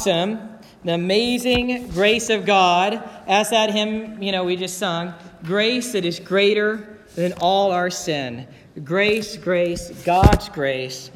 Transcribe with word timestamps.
awesome, 0.00 0.40
the 0.82 0.94
amazing 0.94 1.86
grace 1.88 2.30
of 2.30 2.46
God, 2.46 3.06
as 3.26 3.50
that 3.50 3.70
hymn, 3.70 4.22
you 4.22 4.32
know, 4.32 4.44
we 4.44 4.56
just 4.56 4.78
sung, 4.78 5.12
grace 5.44 5.92
that 5.92 6.06
is 6.06 6.18
greater 6.18 7.00
than 7.16 7.34
all 7.34 7.70
our 7.70 7.90
sin. 7.90 8.48
Grace, 8.82 9.36
grace, 9.36 9.90
God's 10.06 10.48
grace, 10.48 11.10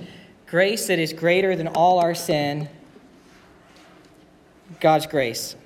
grace 0.47 0.89
that 0.89 0.99
is 0.99 1.15
greater 1.15 1.57
than 1.57 1.69
all 1.69 1.99
our 1.99 2.15
sin. 2.15 2.69
God's 4.81 5.07
grace. 5.07 5.57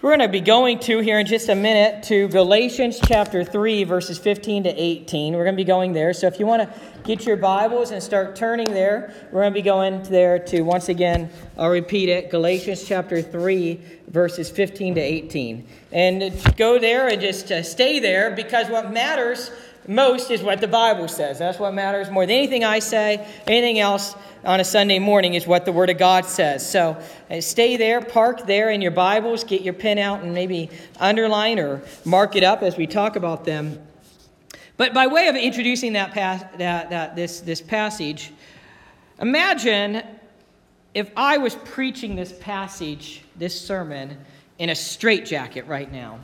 We're 0.00 0.16
going 0.16 0.26
to 0.26 0.28
be 0.28 0.40
going 0.40 0.78
to 0.78 1.00
here 1.00 1.18
in 1.18 1.26
just 1.26 1.50
a 1.50 1.54
minute 1.54 2.04
to 2.04 2.28
Galatians 2.28 2.98
chapter 3.06 3.44
3, 3.44 3.84
verses 3.84 4.18
15 4.18 4.62
to 4.62 4.70
18. 4.70 5.34
We're 5.34 5.44
going 5.44 5.54
to 5.54 5.60
be 5.60 5.64
going 5.64 5.92
there. 5.92 6.14
So 6.14 6.26
if 6.28 6.40
you 6.40 6.46
want 6.46 6.62
to 6.62 6.89
get 7.16 7.26
your 7.26 7.36
Bibles 7.36 7.90
and 7.90 8.00
start 8.00 8.36
turning 8.36 8.72
there, 8.72 9.12
we're 9.32 9.40
going 9.40 9.52
to 9.52 9.58
be 9.58 9.62
going 9.62 10.00
there 10.04 10.38
to, 10.38 10.60
once 10.60 10.88
again, 10.88 11.28
I'll 11.58 11.68
repeat 11.68 12.08
it 12.08 12.30
Galatians 12.30 12.84
chapter 12.86 13.20
3, 13.20 13.80
verses 14.06 14.48
15 14.48 14.94
to 14.94 15.00
18. 15.00 15.66
And 15.90 16.56
go 16.56 16.78
there 16.78 17.08
and 17.08 17.20
just 17.20 17.50
uh, 17.50 17.64
stay 17.64 17.98
there 17.98 18.30
because 18.30 18.68
what 18.68 18.92
matters 18.92 19.50
most 19.88 20.30
is 20.30 20.40
what 20.40 20.60
the 20.60 20.68
Bible 20.68 21.08
says. 21.08 21.40
That's 21.40 21.58
what 21.58 21.74
matters 21.74 22.12
more 22.12 22.26
than 22.26 22.36
anything 22.36 22.62
I 22.62 22.78
say, 22.78 23.26
anything 23.48 23.80
else 23.80 24.14
on 24.44 24.60
a 24.60 24.64
Sunday 24.64 25.00
morning 25.00 25.34
is 25.34 25.48
what 25.48 25.64
the 25.64 25.72
Word 25.72 25.90
of 25.90 25.98
God 25.98 26.26
says. 26.26 26.70
So 26.70 26.96
uh, 27.28 27.40
stay 27.40 27.76
there, 27.76 28.00
park 28.00 28.46
there 28.46 28.70
in 28.70 28.80
your 28.80 28.92
Bibles, 28.92 29.42
get 29.42 29.62
your 29.62 29.74
pen 29.74 29.98
out 29.98 30.22
and 30.22 30.32
maybe 30.32 30.70
underline 31.00 31.58
or 31.58 31.82
mark 32.04 32.36
it 32.36 32.44
up 32.44 32.62
as 32.62 32.76
we 32.76 32.86
talk 32.86 33.16
about 33.16 33.44
them. 33.44 33.80
But 34.80 34.94
by 34.94 35.08
way 35.08 35.28
of 35.28 35.36
introducing 35.36 35.92
that, 35.92 36.14
pas- 36.14 36.42
that, 36.56 36.88
that 36.88 37.14
this, 37.14 37.40
this 37.40 37.60
passage, 37.60 38.32
imagine 39.20 40.02
if 40.94 41.10
I 41.14 41.36
was 41.36 41.54
preaching 41.54 42.16
this 42.16 42.32
passage, 42.32 43.22
this 43.36 43.60
sermon, 43.60 44.16
in 44.58 44.70
a 44.70 44.74
straitjacket 44.74 45.66
right 45.66 45.92
now. 45.92 46.18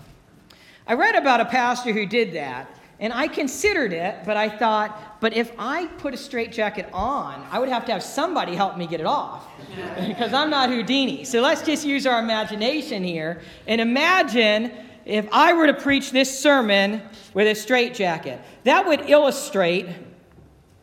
I 0.87 0.95
read 0.95 1.17
about 1.17 1.43
a 1.43 1.45
pastor 1.45 1.93
who 1.93 2.07
did 2.07 2.33
that. 2.33 2.71
And 2.99 3.13
I 3.13 3.29
considered 3.29 3.93
it, 3.93 4.21
but 4.25 4.39
I 4.39 4.49
thought, 4.49 5.21
but 5.21 5.35
if 5.35 5.53
I 5.59 5.89
put 5.99 6.15
a 6.15 6.17
straitjacket 6.17 6.89
on, 6.95 7.47
I 7.51 7.59
would 7.59 7.69
have 7.69 7.85
to 7.85 7.93
have 7.93 8.03
somebody 8.03 8.55
help 8.55 8.79
me 8.79 8.87
get 8.87 9.01
it 9.01 9.07
off 9.07 9.47
because 10.07 10.33
I'm 10.33 10.49
not 10.49 10.71
Houdini. 10.71 11.25
So 11.25 11.43
let's 11.43 11.61
just 11.61 11.85
use 11.85 12.07
our 12.07 12.21
imagination 12.21 13.05
here 13.05 13.43
and 13.67 13.83
imagine 13.83 14.73
if 15.07 15.27
I 15.33 15.55
were 15.55 15.69
to 15.69 15.75
preach 15.75 16.11
this 16.11 16.37
sermon 16.39 17.01
with 17.33 17.47
a 17.47 17.55
straitjacket. 17.55 18.41
That 18.65 18.87
would 18.87 19.09
illustrate 19.09 19.89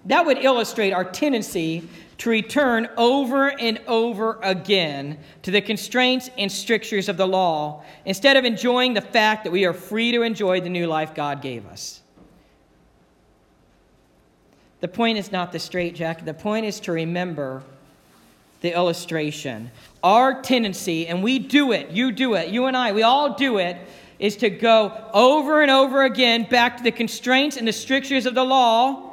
that 0.06 0.26
would 0.26 0.38
illustrate 0.40 0.92
our 0.92 1.06
tendency 1.06 1.88
to 2.18 2.30
return 2.30 2.90
over 2.98 3.58
and 3.60 3.80
over 3.88 4.38
again 4.42 5.18
to 5.44 5.52
the 5.52 5.62
constraints 5.62 6.30
and 6.38 6.52
strictures 6.52 7.08
of 7.08 7.16
the 7.16 7.26
law 7.26 7.84
instead 8.06 8.36
of 8.36 8.44
enjoying 8.44 8.94
the 8.94 9.02
fact 9.02 9.46
that 9.46 9.52
we 9.52 9.66
are 9.66 9.74
free 9.74 10.12
to 10.12 10.22
enjoy 10.22 10.60
the 10.60 10.70
new 10.70 10.88
life 10.88 11.16
God 11.16 11.42
gave 11.42 11.66
us. 11.66 12.02
The 14.82 14.90
point 14.90 15.18
is 15.18 15.32
not 15.32 15.54
the 15.54 15.60
straitjacket, 15.60 16.26
the 16.26 16.34
point 16.34 16.66
is 16.66 16.82
to 16.82 16.92
remember 16.92 17.64
the 18.60 18.74
illustration. 18.74 19.72
Our 20.04 20.42
tendency, 20.42 21.08
and 21.08 21.24
we 21.24 21.40
do 21.40 21.72
it, 21.72 21.92
you 21.92 22.12
do 22.12 22.34
it, 22.34 22.50
you 22.50 22.66
and 22.66 22.76
I, 22.76 22.92
we 22.92 23.04
all 23.04 23.36
do 23.36 23.58
it, 23.58 23.78
is 24.20 24.38
to 24.38 24.50
go 24.50 25.10
over 25.14 25.62
and 25.62 25.72
over 25.72 26.04
again 26.04 26.44
back 26.50 26.78
to 26.78 26.84
the 26.84 26.92
constraints 26.92 27.58
and 27.58 27.68
the 27.68 27.74
strictures 27.74 28.26
of 28.26 28.36
the 28.36 28.44
law 28.44 29.12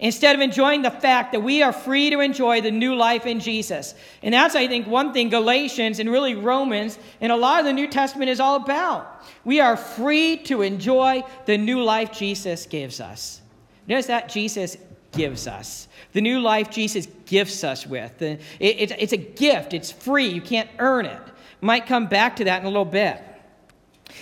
instead 0.00 0.34
of 0.34 0.42
enjoying 0.42 0.82
the 0.82 0.90
fact 0.90 1.32
that 1.32 1.40
we 1.40 1.62
are 1.62 1.72
free 1.72 2.10
to 2.10 2.20
enjoy 2.20 2.60
the 2.60 2.70
new 2.70 2.94
life 2.94 3.26
in 3.26 3.40
Jesus. 3.40 3.94
And 4.22 4.34
that's, 4.34 4.54
I 4.54 4.66
think, 4.66 4.86
one 4.86 5.12
thing 5.12 5.30
Galatians 5.30 5.98
and 5.98 6.10
really 6.10 6.34
Romans 6.34 6.98
and 7.20 7.30
a 7.30 7.36
lot 7.36 7.60
of 7.60 7.66
the 7.66 7.72
New 7.72 7.88
Testament 7.88 8.30
is 8.30 8.40
all 8.40 8.56
about. 8.56 9.24
We 9.44 9.60
are 9.60 9.76
free 9.76 10.36
to 10.44 10.62
enjoy 10.62 11.24
the 11.46 11.56
new 11.56 11.82
life 11.82 12.12
Jesus 12.12 12.66
gives 12.66 13.00
us. 13.00 13.40
Notice 13.86 14.06
that 14.06 14.28
Jesus 14.28 14.76
gives 15.12 15.46
us. 15.46 15.88
The 16.12 16.20
new 16.20 16.40
life 16.40 16.70
Jesus 16.70 17.06
gifts 17.26 17.64
us 17.64 17.86
with. 17.86 18.20
It, 18.20 18.40
it, 18.60 18.90
it's 18.98 19.12
a 19.12 19.18
gift, 19.18 19.74
it's 19.74 19.92
free. 19.92 20.26
You 20.26 20.42
can't 20.42 20.68
earn 20.78 21.06
it. 21.06 21.22
Might 21.60 21.86
come 21.86 22.08
back 22.08 22.36
to 22.36 22.44
that 22.44 22.60
in 22.60 22.66
a 22.66 22.68
little 22.68 22.84
bit. 22.84 23.22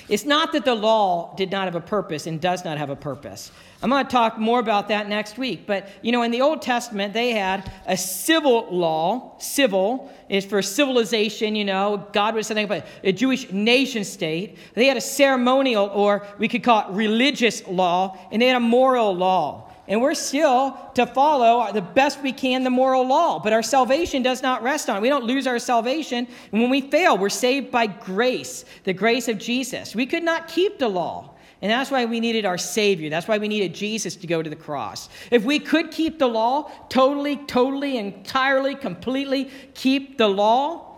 It's 0.08 0.24
not 0.24 0.52
that 0.52 0.64
the 0.64 0.74
law 0.74 1.34
did 1.36 1.50
not 1.50 1.64
have 1.64 1.74
a 1.74 1.80
purpose 1.80 2.26
and 2.26 2.40
does 2.40 2.64
not 2.64 2.78
have 2.78 2.90
a 2.90 2.96
purpose. 2.96 3.50
I'm 3.82 3.90
going 3.90 4.04
to 4.04 4.10
talk 4.10 4.38
more 4.38 4.60
about 4.60 4.88
that 4.88 5.08
next 5.08 5.38
week. 5.38 5.66
But, 5.66 5.88
you 6.02 6.12
know, 6.12 6.22
in 6.22 6.30
the 6.30 6.40
Old 6.40 6.62
Testament, 6.62 7.12
they 7.14 7.32
had 7.32 7.70
a 7.86 7.96
civil 7.96 8.68
law. 8.70 9.36
Civil 9.38 10.12
is 10.28 10.44
for 10.44 10.62
civilization, 10.62 11.56
you 11.56 11.64
know. 11.64 12.06
God 12.12 12.34
was 12.34 12.46
something 12.46 12.64
about 12.64 12.84
a 13.02 13.12
Jewish 13.12 13.50
nation 13.50 14.04
state. 14.04 14.56
They 14.74 14.86
had 14.86 14.96
a 14.96 15.00
ceremonial, 15.00 15.90
or 15.92 16.26
we 16.38 16.46
could 16.46 16.62
call 16.62 16.88
it 16.88 16.94
religious 16.94 17.66
law, 17.66 18.16
and 18.30 18.40
they 18.40 18.46
had 18.46 18.56
a 18.56 18.60
moral 18.60 19.14
law. 19.14 19.71
And 19.88 20.00
we're 20.00 20.14
still 20.14 20.78
to 20.94 21.06
follow 21.06 21.72
the 21.72 21.82
best 21.82 22.22
we 22.22 22.32
can 22.32 22.62
the 22.62 22.70
moral 22.70 23.06
law. 23.06 23.40
But 23.40 23.52
our 23.52 23.62
salvation 23.62 24.22
does 24.22 24.42
not 24.42 24.62
rest 24.62 24.88
on 24.88 24.96
it. 24.96 25.00
We 25.00 25.08
don't 25.08 25.24
lose 25.24 25.46
our 25.46 25.58
salvation. 25.58 26.28
And 26.52 26.60
when 26.60 26.70
we 26.70 26.82
fail, 26.82 27.18
we're 27.18 27.28
saved 27.28 27.70
by 27.72 27.88
grace, 27.88 28.64
the 28.84 28.92
grace 28.92 29.26
of 29.26 29.38
Jesus. 29.38 29.94
We 29.94 30.06
could 30.06 30.22
not 30.22 30.46
keep 30.46 30.78
the 30.78 30.88
law. 30.88 31.34
And 31.60 31.70
that's 31.70 31.90
why 31.90 32.04
we 32.04 32.20
needed 32.20 32.44
our 32.44 32.58
Savior. 32.58 33.08
That's 33.08 33.28
why 33.28 33.38
we 33.38 33.46
needed 33.46 33.72
Jesus 33.72 34.16
to 34.16 34.26
go 34.26 34.42
to 34.42 34.50
the 34.50 34.56
cross. 34.56 35.08
If 35.30 35.44
we 35.44 35.60
could 35.60 35.92
keep 35.92 36.18
the 36.18 36.26
law, 36.26 36.70
totally, 36.88 37.36
totally, 37.36 37.98
entirely, 37.98 38.74
completely 38.74 39.48
keep 39.74 40.18
the 40.18 40.26
law, 40.28 40.96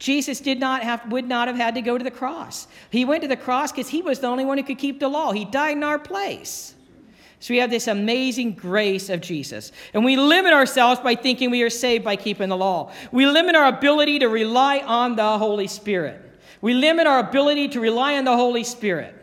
Jesus 0.00 0.40
did 0.40 0.58
not 0.58 0.82
have, 0.82 1.10
would 1.12 1.28
not 1.28 1.46
have 1.46 1.56
had 1.56 1.76
to 1.76 1.80
go 1.80 1.96
to 1.96 2.02
the 2.02 2.10
cross. 2.10 2.66
He 2.90 3.04
went 3.04 3.22
to 3.22 3.28
the 3.28 3.36
cross 3.36 3.70
because 3.70 3.88
he 3.88 4.02
was 4.02 4.18
the 4.18 4.26
only 4.26 4.44
one 4.44 4.58
who 4.58 4.64
could 4.64 4.78
keep 4.78 4.98
the 4.98 5.08
law. 5.08 5.32
He 5.32 5.44
died 5.44 5.76
in 5.76 5.84
our 5.84 5.98
place. 5.98 6.73
So 7.44 7.52
we 7.52 7.58
have 7.58 7.68
this 7.68 7.88
amazing 7.88 8.52
grace 8.52 9.10
of 9.10 9.20
Jesus. 9.20 9.70
And 9.92 10.02
we 10.02 10.16
limit 10.16 10.54
ourselves 10.54 11.02
by 11.02 11.14
thinking 11.14 11.50
we 11.50 11.62
are 11.62 11.68
saved 11.68 12.02
by 12.02 12.16
keeping 12.16 12.48
the 12.48 12.56
law. 12.56 12.90
We 13.12 13.26
limit 13.26 13.54
our 13.54 13.66
ability 13.66 14.20
to 14.20 14.30
rely 14.30 14.78
on 14.78 15.16
the 15.16 15.36
Holy 15.36 15.66
Spirit. 15.66 16.22
We 16.62 16.72
limit 16.72 17.06
our 17.06 17.18
ability 17.18 17.68
to 17.68 17.80
rely 17.80 18.16
on 18.16 18.24
the 18.24 18.34
Holy 18.34 18.64
Spirit. 18.64 19.14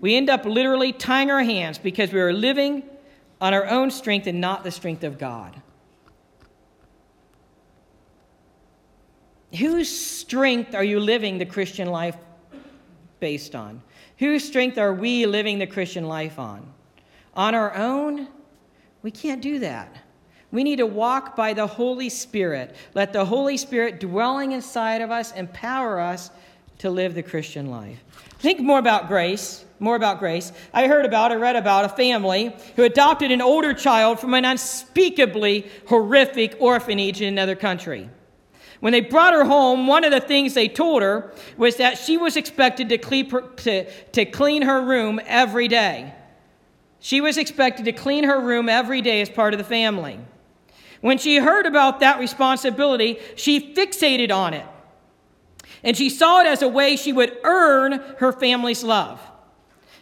We 0.00 0.16
end 0.16 0.30
up 0.30 0.46
literally 0.46 0.90
tying 0.94 1.30
our 1.30 1.42
hands 1.42 1.76
because 1.76 2.14
we 2.14 2.20
are 2.20 2.32
living 2.32 2.82
on 3.42 3.52
our 3.52 3.66
own 3.66 3.90
strength 3.90 4.26
and 4.26 4.40
not 4.40 4.64
the 4.64 4.70
strength 4.70 5.04
of 5.04 5.18
God. 5.18 5.54
Whose 9.54 9.90
strength 9.90 10.74
are 10.74 10.82
you 10.82 10.98
living 10.98 11.36
the 11.36 11.44
Christian 11.44 11.88
life 11.88 12.16
based 13.20 13.54
on? 13.54 13.82
Whose 14.18 14.44
strength 14.44 14.78
are 14.78 14.92
we 14.92 15.26
living 15.26 15.58
the 15.58 15.66
Christian 15.66 16.08
life 16.08 16.38
on? 16.38 16.66
On 17.34 17.54
our 17.54 17.74
own? 17.74 18.28
We 19.02 19.10
can't 19.10 19.40
do 19.40 19.60
that. 19.60 19.96
We 20.50 20.64
need 20.64 20.76
to 20.76 20.86
walk 20.86 21.36
by 21.36 21.52
the 21.52 21.66
Holy 21.66 22.08
Spirit. 22.08 22.74
Let 22.94 23.12
the 23.12 23.24
Holy 23.24 23.56
Spirit 23.56 24.00
dwelling 24.00 24.52
inside 24.52 25.02
of 25.02 25.10
us 25.10 25.32
empower 25.32 26.00
us 26.00 26.30
to 26.78 26.90
live 26.90 27.14
the 27.14 27.22
Christian 27.22 27.70
life. 27.70 28.02
Think 28.38 28.60
more 28.60 28.78
about 28.78 29.08
grace. 29.08 29.64
More 29.78 29.94
about 29.94 30.18
grace. 30.18 30.52
I 30.74 30.88
heard 30.88 31.04
about, 31.04 31.30
I 31.30 31.36
read 31.36 31.54
about 31.54 31.84
a 31.84 31.88
family 31.88 32.56
who 32.74 32.82
adopted 32.82 33.30
an 33.30 33.40
older 33.40 33.74
child 33.74 34.18
from 34.18 34.34
an 34.34 34.44
unspeakably 34.44 35.66
horrific 35.88 36.56
orphanage 36.58 37.20
in 37.20 37.28
another 37.28 37.54
country. 37.54 38.10
When 38.80 38.92
they 38.92 39.00
brought 39.00 39.34
her 39.34 39.44
home, 39.44 39.86
one 39.86 40.04
of 40.04 40.12
the 40.12 40.20
things 40.20 40.54
they 40.54 40.68
told 40.68 41.02
her 41.02 41.32
was 41.56 41.76
that 41.76 41.98
she 41.98 42.16
was 42.16 42.36
expected 42.36 42.88
to 42.90 42.98
clean 42.98 43.28
her, 43.30 43.40
to, 43.40 43.90
to 44.12 44.24
clean 44.24 44.62
her 44.62 44.80
room 44.80 45.20
every 45.26 45.66
day. 45.66 46.14
She 47.00 47.20
was 47.20 47.36
expected 47.36 47.84
to 47.86 47.92
clean 47.92 48.24
her 48.24 48.40
room 48.40 48.68
every 48.68 49.02
day 49.02 49.20
as 49.20 49.28
part 49.28 49.52
of 49.54 49.58
the 49.58 49.64
family. 49.64 50.18
When 51.00 51.18
she 51.18 51.36
heard 51.36 51.66
about 51.66 52.00
that 52.00 52.18
responsibility, 52.18 53.18
she 53.36 53.74
fixated 53.74 54.32
on 54.32 54.54
it. 54.54 54.66
And 55.84 55.96
she 55.96 56.10
saw 56.10 56.40
it 56.40 56.46
as 56.46 56.62
a 56.62 56.68
way 56.68 56.96
she 56.96 57.12
would 57.12 57.36
earn 57.44 57.92
her 58.18 58.32
family's 58.32 58.82
love. 58.82 59.20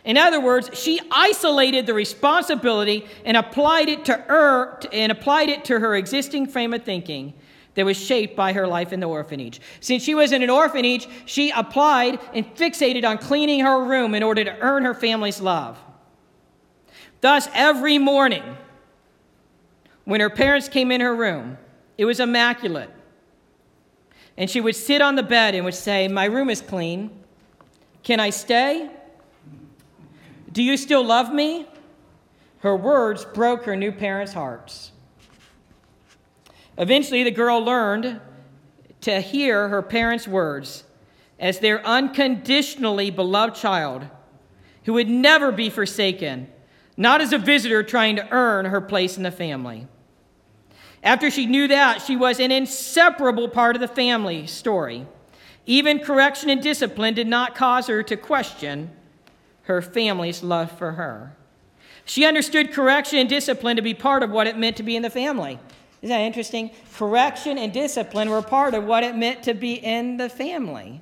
In 0.05 0.17
other 0.17 0.41
words, 0.41 0.71
she 0.79 1.01
isolated 1.11 1.87
the 1.87 1.93
responsibility 1.93 3.07
and 3.25 3.37
applied 3.37 3.89
it 3.89 4.05
to 4.07 4.15
her 4.15 4.79
and 4.93 5.11
applied 5.11 5.49
it 5.49 5.65
to 5.67 5.81
her 5.81 5.97
existing 5.97 6.47
frame 6.47 6.73
of 6.73 6.85
thinking 6.85 7.35
that 7.77 7.85
was 7.85 7.97
shaped 7.97 8.35
by 8.35 8.53
her 8.53 8.67
life 8.67 8.93
in 8.93 9.01
the 9.01 9.07
orphanage. 9.07 9.61
Since 9.81 10.03
she 10.03 10.15
was 10.15 10.33
in 10.33 10.43
an 10.43 10.51
orphanage, 10.51 11.07
she 11.27 11.51
applied 11.51 12.19
and 12.35 12.45
fixated 12.57 13.05
on 13.05 13.19
cleaning 13.19 13.61
her 13.61 13.85
room 13.85 14.15
in 14.15 14.23
order 14.23 14.43
to 14.43 14.59
earn 14.59 14.85
her 14.85 14.95
family's 14.95 15.41
love. 15.41 15.79
Thus, 17.21 17.49
every 17.55 17.99
morning, 17.99 18.43
when 20.05 20.21
her 20.21 20.31
parents 20.31 20.69
came 20.69 20.91
in 20.91 21.01
her 21.01 21.15
room, 21.15 21.59
it 21.99 22.05
was 22.05 22.19
immaculate. 22.19 22.91
And 24.37 24.51
she 24.51 24.61
would 24.61 24.77
sit 24.77 25.01
on 25.01 25.15
the 25.15 25.23
bed 25.23 25.55
and 25.55 25.65
would 25.65 25.75
say, 25.75 26.09
My 26.09 26.27
room 26.27 26.51
is 26.51 26.61
clean. 26.61 27.11
Can 28.03 28.21
I 28.21 28.31
stay? 28.31 28.91
Do 30.53 30.63
you 30.63 30.77
still 30.77 31.05
love 31.05 31.33
me? 31.33 31.67
Her 32.61 32.77
words 32.77 33.25
broke 33.25 33.65
her 33.65 33.77
new 33.77 33.93
parents' 33.93 34.33
hearts. 34.33 34.93
Eventually, 36.79 37.25
the 37.25 37.31
girl 37.31 37.61
learned 37.61 38.21
to 39.03 39.21
hear 39.21 39.69
her 39.69 39.83
parents' 39.83 40.29
words 40.29 40.85
as 41.39 41.59
their 41.59 41.85
unconditionally 41.87 43.11
beloved 43.11 43.55
child 43.57 44.07
who 44.85 44.93
would 44.95 45.09
never 45.09 45.53
be 45.53 45.69
forsaken, 45.69 46.49
not 46.97 47.21
as 47.21 47.33
a 47.33 47.39
visitor 47.39 47.83
trying 47.83 48.17
to 48.17 48.29
earn 48.31 48.67
her 48.67 48.81
place 48.81 49.17
in 49.17 49.23
the 49.23 49.31
family. 49.31 49.87
After 51.03 51.31
she 51.31 51.47
knew 51.47 51.69
that, 51.69 52.03
she 52.03 52.17
was 52.17 52.41
an 52.41 52.51
inseparable 52.51 53.49
part 53.49 53.77
of 53.77 53.81
the 53.81 53.89
family 53.89 54.47
story. 54.47 55.07
Even 55.67 55.99
correction 55.99 56.51
and 56.51 56.63
discipline 56.63 57.15
did 57.15 57.27
not 57.27 57.55
cause 57.55 57.87
her 57.89 58.03
to 58.05 58.17
question 58.17 58.91
her 59.63 59.83
family's 59.83 60.43
love 60.43 60.71
for 60.71 60.93
her. 60.93 61.37
She 62.05 62.25
understood 62.25 62.73
correction 62.73 63.19
and 63.19 63.29
discipline 63.29 63.77
to 63.77 63.83
be 63.83 63.95
part 63.95 64.23
of 64.23 64.31
what 64.31 64.47
it 64.47 64.57
meant 64.57 64.77
to 64.77 64.85
be 64.85 64.95
in 64.95 65.03
the 65.03 65.11
family. 65.11 65.59
Isn't 66.03 66.15
that 66.15 66.23
interesting? 66.23 66.71
Correction 66.95 67.59
and 67.59 67.73
discipline 67.73 68.31
were 68.31 68.43
part 68.43 68.75
of 68.75 68.85
what 68.85 69.03
it 69.03 69.17
meant 69.17 69.43
to 69.45 69.55
be 69.55 69.75
in 69.75 70.17
the 70.17 70.29
family. 70.29 71.01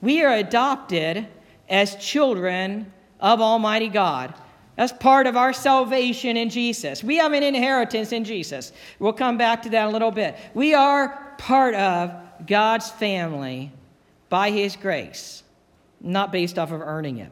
We 0.00 0.22
are 0.22 0.34
adopted 0.34 1.26
as 1.68 1.96
children 1.96 2.92
of 3.18 3.40
Almighty 3.40 3.88
God. 3.88 4.34
That's 4.76 4.92
part 4.92 5.26
of 5.26 5.36
our 5.36 5.52
salvation 5.52 6.36
in 6.36 6.48
Jesus. 6.48 7.04
We 7.04 7.16
have 7.16 7.32
an 7.32 7.42
inheritance 7.42 8.12
in 8.12 8.24
Jesus. 8.24 8.72
We'll 8.98 9.12
come 9.12 9.36
back 9.36 9.62
to 9.62 9.70
that 9.70 9.88
a 9.88 9.90
little 9.90 10.10
bit. 10.10 10.36
We 10.54 10.72
are 10.72 11.34
part 11.36 11.74
of 11.74 12.14
God's 12.46 12.90
family 12.90 13.72
by 14.30 14.50
His 14.50 14.76
grace, 14.76 15.42
not 16.00 16.32
based 16.32 16.58
off 16.58 16.72
of 16.72 16.80
earning 16.80 17.18
it. 17.18 17.30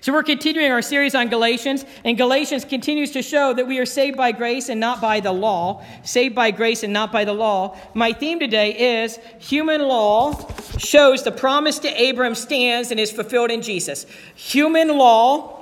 So 0.00 0.12
we're 0.12 0.22
continuing 0.22 0.72
our 0.72 0.82
series 0.82 1.14
on 1.14 1.28
Galatians, 1.28 1.84
and 2.04 2.18
Galatians 2.18 2.64
continues 2.64 3.12
to 3.12 3.22
show 3.22 3.54
that 3.54 3.66
we 3.68 3.78
are 3.78 3.86
saved 3.86 4.16
by 4.16 4.32
grace 4.32 4.68
and 4.68 4.80
not 4.80 5.00
by 5.00 5.20
the 5.20 5.32
law. 5.32 5.84
Saved 6.02 6.34
by 6.34 6.50
grace 6.50 6.82
and 6.82 6.92
not 6.92 7.12
by 7.12 7.24
the 7.24 7.32
law. 7.32 7.76
My 7.94 8.12
theme 8.12 8.40
today 8.40 9.00
is 9.00 9.18
human 9.38 9.82
law 9.82 10.48
shows 10.78 11.22
the 11.22 11.32
promise 11.32 11.78
to 11.80 11.88
Abraham 11.88 12.34
stands 12.34 12.90
and 12.90 12.98
is 12.98 13.12
fulfilled 13.12 13.50
in 13.50 13.62
Jesus. 13.62 14.06
Human 14.34 14.88
law 14.88 15.60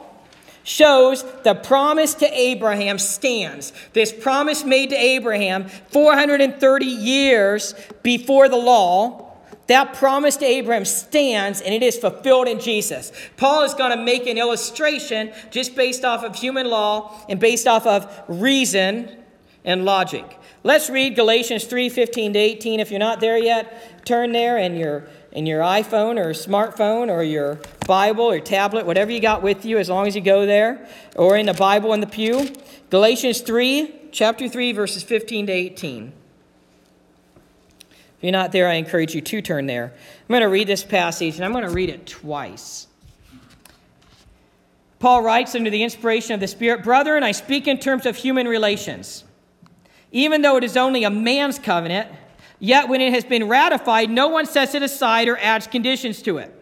shows 0.62 1.24
the 1.42 1.54
promise 1.54 2.14
to 2.14 2.26
Abraham 2.32 2.98
stands. 2.98 3.72
This 3.92 4.12
promise 4.12 4.64
made 4.64 4.90
to 4.90 4.96
Abraham 4.96 5.68
430 5.68 6.86
years 6.86 7.74
before 8.02 8.48
the 8.48 8.56
law 8.56 9.29
that 9.70 9.94
promise 9.94 10.36
to 10.38 10.44
Abraham 10.44 10.84
stands 10.84 11.60
and 11.60 11.74
it 11.74 11.82
is 11.82 11.96
fulfilled 11.96 12.48
in 12.48 12.60
Jesus. 12.60 13.12
Paul 13.36 13.62
is 13.62 13.74
going 13.74 13.96
to 13.96 14.02
make 14.02 14.26
an 14.26 14.38
illustration 14.38 15.32
just 15.50 15.74
based 15.74 16.04
off 16.04 16.24
of 16.24 16.34
human 16.36 16.68
law 16.68 17.24
and 17.28 17.38
based 17.38 17.66
off 17.66 17.86
of 17.86 18.10
reason 18.28 19.10
and 19.64 19.84
logic. 19.84 20.38
Let's 20.62 20.90
read 20.90 21.16
Galatians 21.16 21.64
3 21.64 21.88
15 21.88 22.34
to 22.34 22.38
18. 22.38 22.80
If 22.80 22.90
you're 22.90 23.00
not 23.00 23.20
there 23.20 23.38
yet, 23.38 24.04
turn 24.04 24.32
there 24.32 24.58
in 24.58 24.76
your, 24.76 25.08
in 25.32 25.46
your 25.46 25.62
iPhone 25.62 26.18
or 26.18 26.30
smartphone 26.30 27.10
or 27.10 27.22
your 27.22 27.60
Bible 27.86 28.24
or 28.24 28.40
tablet, 28.40 28.84
whatever 28.84 29.10
you 29.10 29.20
got 29.20 29.42
with 29.42 29.64
you, 29.64 29.78
as 29.78 29.88
long 29.88 30.06
as 30.06 30.14
you 30.14 30.20
go 30.20 30.44
there, 30.44 30.86
or 31.16 31.36
in 31.36 31.46
the 31.46 31.54
Bible 31.54 31.94
in 31.94 32.00
the 32.00 32.06
pew. 32.06 32.54
Galatians 32.90 33.40
3, 33.40 34.08
chapter 34.12 34.48
3, 34.48 34.72
verses 34.72 35.02
15 35.02 35.46
to 35.46 35.52
18. 35.52 36.12
If 38.20 38.24
you're 38.24 38.32
not 38.32 38.52
there, 38.52 38.68
I 38.68 38.74
encourage 38.74 39.14
you 39.14 39.22
to 39.22 39.40
turn 39.40 39.64
there. 39.64 39.94
I'm 39.94 40.28
going 40.28 40.42
to 40.42 40.50
read 40.50 40.66
this 40.66 40.84
passage, 40.84 41.36
and 41.36 41.44
I'm 41.44 41.52
going 41.52 41.64
to 41.64 41.70
read 41.70 41.88
it 41.88 42.06
twice. 42.06 42.86
Paul 44.98 45.22
writes 45.22 45.54
under 45.54 45.70
the 45.70 45.82
inspiration 45.82 46.34
of 46.34 46.40
the 46.40 46.46
Spirit 46.46 46.84
Brethren, 46.84 47.22
I 47.22 47.32
speak 47.32 47.66
in 47.66 47.78
terms 47.78 48.04
of 48.04 48.16
human 48.16 48.46
relations. 48.46 49.24
Even 50.12 50.42
though 50.42 50.58
it 50.58 50.64
is 50.64 50.76
only 50.76 51.02
a 51.02 51.08
man's 51.08 51.58
covenant, 51.58 52.10
yet 52.58 52.90
when 52.90 53.00
it 53.00 53.14
has 53.14 53.24
been 53.24 53.48
ratified, 53.48 54.10
no 54.10 54.28
one 54.28 54.44
sets 54.44 54.74
it 54.74 54.82
aside 54.82 55.26
or 55.26 55.38
adds 55.38 55.66
conditions 55.66 56.20
to 56.20 56.36
it. 56.36 56.54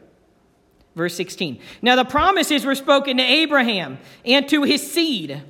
Verse 0.95 1.17
16. 1.17 1.59
Now 1.83 1.97
the 1.97 2.05
promises 2.05 2.65
were 2.65 2.77
spoken 2.77 3.17
to 3.17 3.25
Abraham 3.25 3.99
and 4.25 4.49
to 4.49 4.63
his 4.63 4.93
seed. 4.93 5.43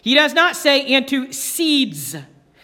He 0.00 0.14
does 0.14 0.32
not 0.32 0.54
say, 0.54 0.86
and 0.94 1.08
to 1.08 1.32
seeds, 1.32 2.14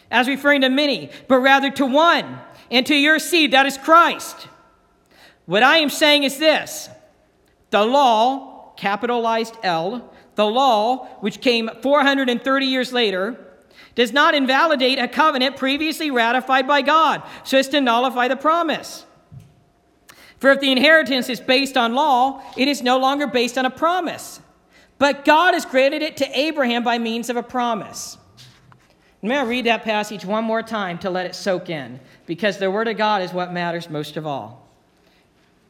as 0.08 0.28
referring 0.28 0.60
to 0.60 0.68
many, 0.68 1.10
but 1.26 1.40
rather 1.40 1.72
to 1.72 1.84
one 1.84 2.38
and 2.70 2.86
to 2.86 2.94
your 2.94 3.18
seed, 3.18 3.52
that 3.52 3.66
is 3.66 3.78
Christ. 3.78 4.48
What 5.46 5.62
I 5.62 5.78
am 5.78 5.90
saying 5.90 6.24
is 6.24 6.38
this 6.38 6.88
the 7.70 7.84
law, 7.84 8.72
capitalized 8.76 9.56
L, 9.62 10.12
the 10.34 10.46
law, 10.46 11.06
which 11.20 11.40
came 11.40 11.70
430 11.82 12.66
years 12.66 12.92
later, 12.92 13.42
does 13.94 14.12
not 14.12 14.34
invalidate 14.34 14.98
a 14.98 15.08
covenant 15.08 15.56
previously 15.56 16.10
ratified 16.10 16.66
by 16.66 16.82
God, 16.82 17.22
so 17.44 17.58
as 17.58 17.68
to 17.68 17.80
nullify 17.80 18.28
the 18.28 18.36
promise. 18.36 19.04
For 20.38 20.50
if 20.50 20.60
the 20.60 20.70
inheritance 20.70 21.28
is 21.30 21.40
based 21.40 21.76
on 21.76 21.94
law, 21.94 22.42
it 22.56 22.68
is 22.68 22.82
no 22.82 22.98
longer 22.98 23.26
based 23.26 23.56
on 23.56 23.64
a 23.64 23.70
promise. 23.70 24.40
But 24.98 25.24
God 25.24 25.54
has 25.54 25.64
granted 25.64 26.02
it 26.02 26.18
to 26.18 26.38
Abraham 26.38 26.84
by 26.84 26.98
means 26.98 27.30
of 27.30 27.36
a 27.36 27.42
promise. 27.42 28.18
May 29.22 29.38
I 29.38 29.44
read 29.44 29.66
that 29.66 29.82
passage 29.82 30.24
one 30.24 30.44
more 30.44 30.62
time 30.62 30.98
to 30.98 31.10
let 31.10 31.26
it 31.26 31.34
soak 31.34 31.70
in? 31.70 32.00
Because 32.26 32.58
the 32.58 32.70
Word 32.70 32.88
of 32.88 32.96
God 32.96 33.22
is 33.22 33.32
what 33.32 33.52
matters 33.52 33.88
most 33.88 34.16
of 34.16 34.26
all. 34.26 34.68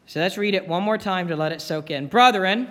So 0.06 0.20
let's 0.20 0.38
read 0.38 0.54
it 0.54 0.69
one 0.69 0.82
more 0.82 0.98
time 0.98 1.28
to 1.28 1.37
let 1.37 1.52
it 1.52 1.60
soak 1.60 1.90
in. 1.90 2.06
Brethren, 2.06 2.69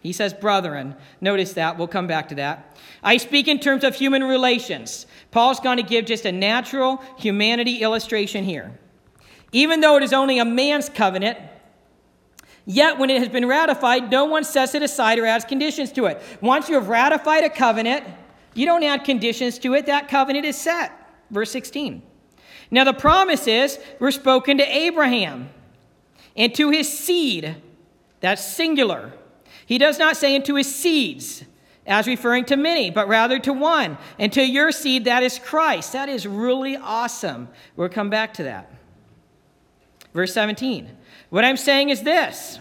he 0.00 0.12
says, 0.12 0.34
brethren. 0.34 0.96
Notice 1.20 1.54
that. 1.54 1.78
We'll 1.78 1.88
come 1.88 2.06
back 2.06 2.28
to 2.28 2.34
that. 2.34 2.76
I 3.02 3.16
speak 3.16 3.48
in 3.48 3.58
terms 3.58 3.84
of 3.84 3.94
human 3.94 4.22
relations. 4.22 5.06
Paul's 5.30 5.60
going 5.60 5.78
to 5.78 5.82
give 5.82 6.04
just 6.04 6.26
a 6.26 6.32
natural 6.32 7.02
humanity 7.16 7.78
illustration 7.78 8.44
here. 8.44 8.78
Even 9.52 9.80
though 9.80 9.96
it 9.96 10.02
is 10.02 10.12
only 10.12 10.38
a 10.38 10.44
man's 10.44 10.90
covenant, 10.90 11.38
yet 12.66 12.98
when 12.98 13.08
it 13.08 13.18
has 13.18 13.30
been 13.30 13.46
ratified, 13.46 14.10
no 14.10 14.26
one 14.26 14.44
sets 14.44 14.74
it 14.74 14.82
aside 14.82 15.18
or 15.18 15.24
adds 15.24 15.44
conditions 15.44 15.90
to 15.92 16.04
it. 16.06 16.20
Once 16.42 16.68
you 16.68 16.74
have 16.74 16.88
ratified 16.88 17.44
a 17.44 17.50
covenant, 17.50 18.04
you 18.54 18.66
don't 18.66 18.82
add 18.82 19.04
conditions 19.04 19.58
to 19.60 19.74
it, 19.74 19.86
that 19.86 20.08
covenant 20.08 20.46
is 20.46 20.56
set. 20.56 20.92
Verse 21.30 21.50
16. 21.50 22.02
Now, 22.70 22.84
the 22.84 22.92
promises 22.92 23.78
were 23.98 24.10
spoken 24.10 24.58
to 24.58 24.64
Abraham 24.64 25.50
and 26.36 26.54
to 26.54 26.70
his 26.70 26.88
seed. 26.88 27.56
That's 28.20 28.44
singular. 28.44 29.12
He 29.66 29.78
does 29.78 29.98
not 29.98 30.16
say 30.16 30.34
into 30.34 30.56
his 30.56 30.74
seeds, 30.74 31.44
as 31.86 32.06
referring 32.06 32.46
to 32.46 32.56
many, 32.56 32.90
but 32.90 33.08
rather 33.08 33.38
to 33.40 33.52
one. 33.52 33.98
And 34.18 34.32
to 34.32 34.42
your 34.42 34.72
seed, 34.72 35.04
that 35.04 35.22
is 35.22 35.38
Christ. 35.38 35.92
That 35.92 36.08
is 36.08 36.26
really 36.26 36.76
awesome. 36.76 37.48
We'll 37.76 37.88
come 37.88 38.10
back 38.10 38.34
to 38.34 38.44
that. 38.44 38.70
Verse 40.14 40.32
17. 40.32 40.88
What 41.30 41.44
I'm 41.44 41.56
saying 41.56 41.90
is 41.90 42.02
this 42.02 42.60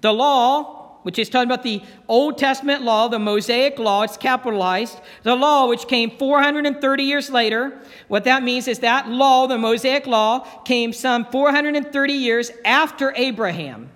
the 0.00 0.12
law 0.12 0.81
which 1.02 1.18
is 1.18 1.28
talking 1.28 1.50
about 1.50 1.62
the 1.62 1.82
Old 2.08 2.38
Testament 2.38 2.82
law, 2.82 3.08
the 3.08 3.18
Mosaic 3.18 3.78
law, 3.78 4.02
it's 4.02 4.16
capitalized. 4.16 5.00
The 5.22 5.34
law, 5.34 5.66
which 5.66 5.88
came 5.88 6.10
430 6.10 7.02
years 7.02 7.30
later. 7.30 7.78
What 8.08 8.24
that 8.24 8.42
means 8.42 8.68
is 8.68 8.80
that 8.80 9.08
law, 9.08 9.46
the 9.46 9.58
Mosaic 9.58 10.06
law, 10.06 10.40
came 10.64 10.92
some 10.92 11.24
430 11.26 12.12
years 12.12 12.50
after 12.64 13.12
Abraham. 13.16 13.90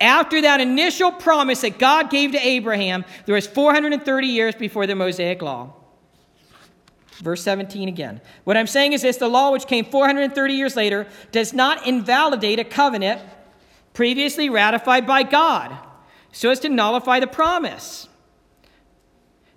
After 0.00 0.42
that 0.42 0.60
initial 0.60 1.10
promise 1.10 1.62
that 1.62 1.78
God 1.78 2.10
gave 2.10 2.32
to 2.32 2.38
Abraham, 2.38 3.04
there 3.24 3.34
was 3.34 3.46
430 3.46 4.26
years 4.26 4.54
before 4.54 4.86
the 4.86 4.94
Mosaic 4.94 5.42
law. 5.42 5.72
Verse 7.14 7.42
17 7.42 7.88
again. 7.88 8.20
What 8.44 8.58
I'm 8.58 8.66
saying 8.66 8.92
is 8.92 9.00
this 9.00 9.16
the 9.16 9.26
law, 9.26 9.50
which 9.50 9.66
came 9.66 9.86
430 9.86 10.52
years 10.52 10.76
later, 10.76 11.06
does 11.32 11.54
not 11.54 11.86
invalidate 11.86 12.58
a 12.58 12.64
covenant 12.64 13.22
previously 13.94 14.50
ratified 14.50 15.06
by 15.06 15.22
God 15.22 15.74
so 16.36 16.50
as 16.50 16.60
to 16.60 16.68
nullify 16.68 17.18
the 17.18 17.26
promise. 17.26 18.08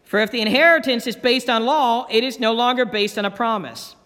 For 0.06 0.20
if 0.20 0.32
the 0.32 0.40
inheritance 0.40 1.08
is 1.08 1.18
based 1.18 1.50
on 1.50 1.66
law, 1.66 2.08
it 2.10 2.24
is 2.24 2.40
no 2.40 2.54
longer 2.54 2.86
based 2.86 3.18
on 3.18 3.26
a 3.26 3.32
promise. 3.32 3.98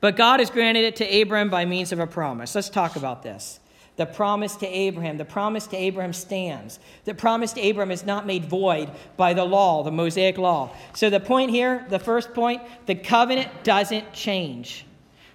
But 0.00 0.16
God 0.16 0.38
has 0.38 0.48
granted 0.48 0.84
it 0.84 0.94
to 0.96 1.04
Abraham 1.04 1.50
by 1.50 1.64
means 1.64 1.90
of 1.90 1.98
a 1.98 2.06
promise. 2.06 2.54
Let's 2.54 2.68
talk 2.68 2.94
about 2.94 3.24
this. 3.24 3.58
The 3.96 4.06
promise 4.06 4.54
to 4.56 4.66
Abraham, 4.68 5.18
the 5.18 5.24
promise 5.24 5.66
to 5.66 5.76
Abraham 5.76 6.12
stands. 6.12 6.78
The 7.04 7.14
promise 7.14 7.52
to 7.54 7.60
Abraham 7.60 7.90
is 7.90 8.06
not 8.06 8.26
made 8.26 8.44
void 8.44 8.88
by 9.16 9.34
the 9.34 9.44
law, 9.44 9.82
the 9.82 9.90
Mosaic 9.90 10.38
law. 10.38 10.70
So 10.94 11.10
the 11.10 11.18
point 11.18 11.50
here, 11.50 11.84
the 11.88 11.98
first 11.98 12.32
point, 12.32 12.62
the 12.86 12.94
covenant 12.94 13.64
doesn't 13.64 14.12
change. 14.12 14.86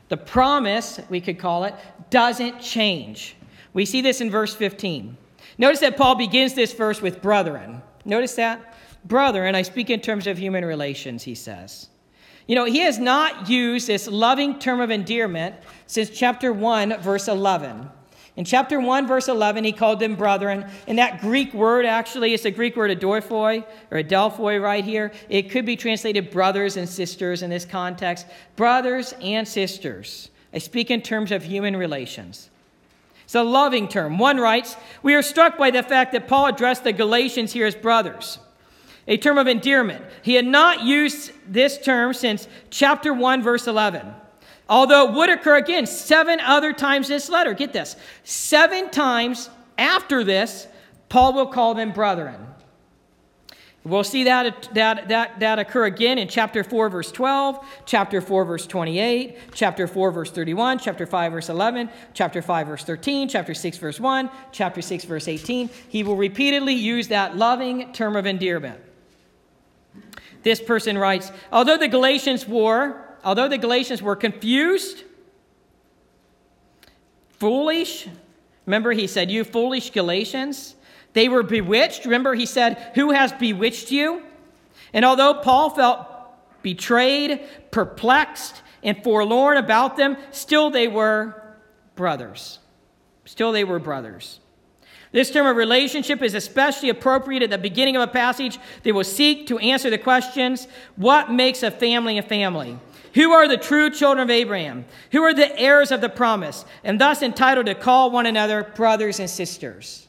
The 0.08 0.18
promise, 0.18 1.02
we 1.10 1.20
could 1.20 1.40
call 1.40 1.66
it, 1.66 1.76
doesn't 2.10 2.62
change. 2.62 3.36
We 3.74 3.84
see 3.84 4.00
this 4.00 4.22
in 4.22 4.32
verse 4.32 4.56
15. 4.56 5.18
Notice 5.58 5.80
that 5.80 5.98
Paul 5.98 6.16
begins 6.16 6.54
this 6.54 6.74
verse 6.74 7.02
with 7.02 7.22
brethren. 7.22 7.82
Notice 8.04 8.36
that? 8.36 8.76
Brethren, 9.06 9.56
I 9.56 9.62
speak 9.62 9.90
in 9.90 10.02
terms 10.02 10.28
of 10.28 10.38
human 10.38 10.66
relations, 10.66 11.24
he 11.24 11.36
says. 11.36 11.88
You 12.48 12.56
know, 12.56 12.66
he 12.66 12.80
has 12.80 13.00
not 13.00 13.50
used 13.50 13.88
this 13.88 14.08
loving 14.08 14.60
term 14.60 14.82
of 14.82 14.92
endearment 14.92 15.56
since 15.88 16.10
chapter 16.10 16.54
1, 16.54 17.02
verse 17.02 17.28
11. 17.28 17.90
In 18.36 18.44
chapter 18.44 18.80
1, 18.82 19.08
verse 19.08 19.30
11, 19.30 19.64
he 19.64 19.72
called 19.72 20.00
them 20.00 20.16
brethren. 20.16 20.70
And 20.88 21.00
that 21.00 21.22
Greek 21.22 21.54
word, 21.54 21.86
actually, 21.86 22.34
it's 22.34 22.46
a 22.46 22.52
Greek 22.52 22.76
word, 22.76 22.92
adelphoi, 22.92 23.66
or 23.92 24.04
adelphoi 24.04 24.62
right 24.62 24.84
here. 24.84 25.12
It 25.30 25.50
could 25.50 25.66
be 25.66 25.78
translated 25.78 26.32
brothers 26.32 26.76
and 26.76 26.88
sisters 26.88 27.42
in 27.42 27.50
this 27.50 27.64
context. 27.64 28.28
Brothers 28.58 29.14
and 29.22 29.48
sisters. 29.48 30.30
I 30.54 30.58
speak 30.58 30.92
in 30.92 31.02
terms 31.02 31.32
of 31.32 31.44
human 31.44 31.78
relations. 31.78 32.50
It's 33.26 33.36
a 33.36 33.44
loving 33.44 33.88
term. 33.88 34.18
One 34.18 34.38
writes, 34.38 34.78
We 35.04 35.14
are 35.16 35.22
struck 35.22 35.58
by 35.58 35.72
the 35.72 35.84
fact 35.84 36.14
that 36.14 36.28
Paul 36.28 36.46
addressed 36.48 36.84
the 36.84 36.94
Galatians 36.94 37.52
here 37.52 37.66
as 37.66 37.76
brothers, 37.76 38.40
a 39.08 39.18
term 39.18 39.38
of 39.38 39.48
endearment. 39.48 40.06
He 40.22 40.36
had 40.36 40.46
not 40.46 40.84
used 40.84 41.32
this 41.48 41.78
term 41.78 42.14
since 42.14 42.48
chapter 42.70 43.14
1, 43.14 43.42
verse 43.44 43.68
11. 43.68 44.14
Although 44.70 45.10
it 45.10 45.16
would 45.16 45.30
occur 45.30 45.58
again 45.58 45.86
seven 45.86 46.40
other 46.40 46.74
times 46.74 47.10
in 47.10 47.16
this 47.16 47.30
letter. 47.30 47.54
Get 47.54 47.74
this. 47.74 47.96
Seven 48.24 48.90
times 48.90 49.50
after 49.78 50.24
this, 50.24 50.68
Paul 51.10 51.34
will 51.34 51.48
call 51.48 51.74
them 51.76 51.92
brethren. 51.92 52.40
We'll 53.86 54.04
see 54.04 54.24
that, 54.24 54.74
that, 54.74 55.10
that, 55.10 55.40
that 55.40 55.60
occur 55.60 55.86
again 55.86 56.18
in 56.18 56.28
chapter 56.28 56.64
4, 56.64 56.90
verse 56.90 57.12
12, 57.12 57.64
chapter 57.86 58.20
4, 58.20 58.44
verse 58.44 58.66
28, 58.66 59.38
chapter 59.54 59.86
4, 59.86 60.12
verse 60.12 60.32
31, 60.32 60.80
chapter 60.80 61.06
5, 61.06 61.32
verse 61.32 61.50
11, 61.50 61.92
chapter 62.16 62.42
5, 62.42 62.68
verse 62.68 62.84
13, 62.84 63.30
chapter 63.30 63.54
6, 63.54 63.78
verse 63.78 64.00
1, 64.00 64.30
chapter 64.52 64.82
6, 64.82 65.04
verse 65.06 65.28
18. 65.28 65.70
He 65.88 66.02
will 66.02 66.16
repeatedly 66.16 66.74
use 66.74 67.10
that 67.10 67.38
loving 67.38 67.94
term 67.94 68.16
of 68.16 68.26
endearment. 68.26 68.82
This 70.42 70.60
person 70.60 70.98
writes 70.98 71.32
Although 71.52 71.78
the 71.78 71.88
Galatians 71.88 72.48
were 72.48 73.06
although 73.26 73.50
the 73.50 73.58
Galatians 73.58 74.02
were 74.02 74.16
confused, 74.16 75.04
foolish, 77.32 78.08
remember 78.66 78.94
he 78.94 79.08
said, 79.08 79.30
You 79.30 79.44
foolish 79.44 79.90
Galatians, 79.90 80.76
they 81.16 81.30
were 81.30 81.44
bewitched. 81.44 82.04
Remember 82.04 82.36
he 82.36 82.46
said, 82.46 82.92
Who 82.94 83.12
has 83.12 83.32
bewitched 83.32 83.90
you? 83.90 84.22
And 84.94 85.04
although 85.04 85.34
Paul 85.34 85.70
felt 85.72 86.06
betrayed, 86.62 87.42
perplexed, 87.72 88.62
and 88.84 89.02
forlorn 89.02 89.58
about 89.58 89.98
them, 89.98 90.18
still 90.32 90.70
they 90.70 90.88
were 90.88 91.42
brothers. 91.96 92.60
Still 93.24 93.54
they 93.54 93.64
were 93.64 93.80
brothers. 93.80 94.42
This 95.14 95.32
term 95.32 95.48
of 95.48 95.56
relationship 95.56 96.22
is 96.22 96.34
especially 96.34 96.90
appropriate 96.90 97.44
at 97.44 97.50
the 97.50 97.58
beginning 97.58 97.96
of 97.96 98.02
a 98.02 98.12
passage 98.12 98.60
that 98.84 98.94
will 98.94 99.06
seek 99.06 99.48
to 99.48 99.58
answer 99.60 99.90
the 99.90 99.98
questions 99.98 100.68
what 100.98 101.32
makes 101.32 101.64
a 101.64 101.72
family 101.72 102.18
a 102.18 102.24
family? 102.24 102.78
Who 103.14 103.32
are 103.32 103.48
the 103.48 103.56
true 103.56 103.90
children 103.90 104.22
of 104.22 104.30
Abraham? 104.30 104.84
Who 105.14 105.24
are 105.24 105.34
the 105.34 105.58
heirs 105.58 105.92
of 105.92 106.02
the 106.02 106.10
promise, 106.10 106.66
and 106.84 107.00
thus 107.00 107.22
entitled 107.22 107.68
to 107.68 107.76
call 107.76 108.12
one 108.12 108.26
another 108.26 108.70
brothers 108.76 109.22
and 109.22 109.30
sisters? 109.30 110.05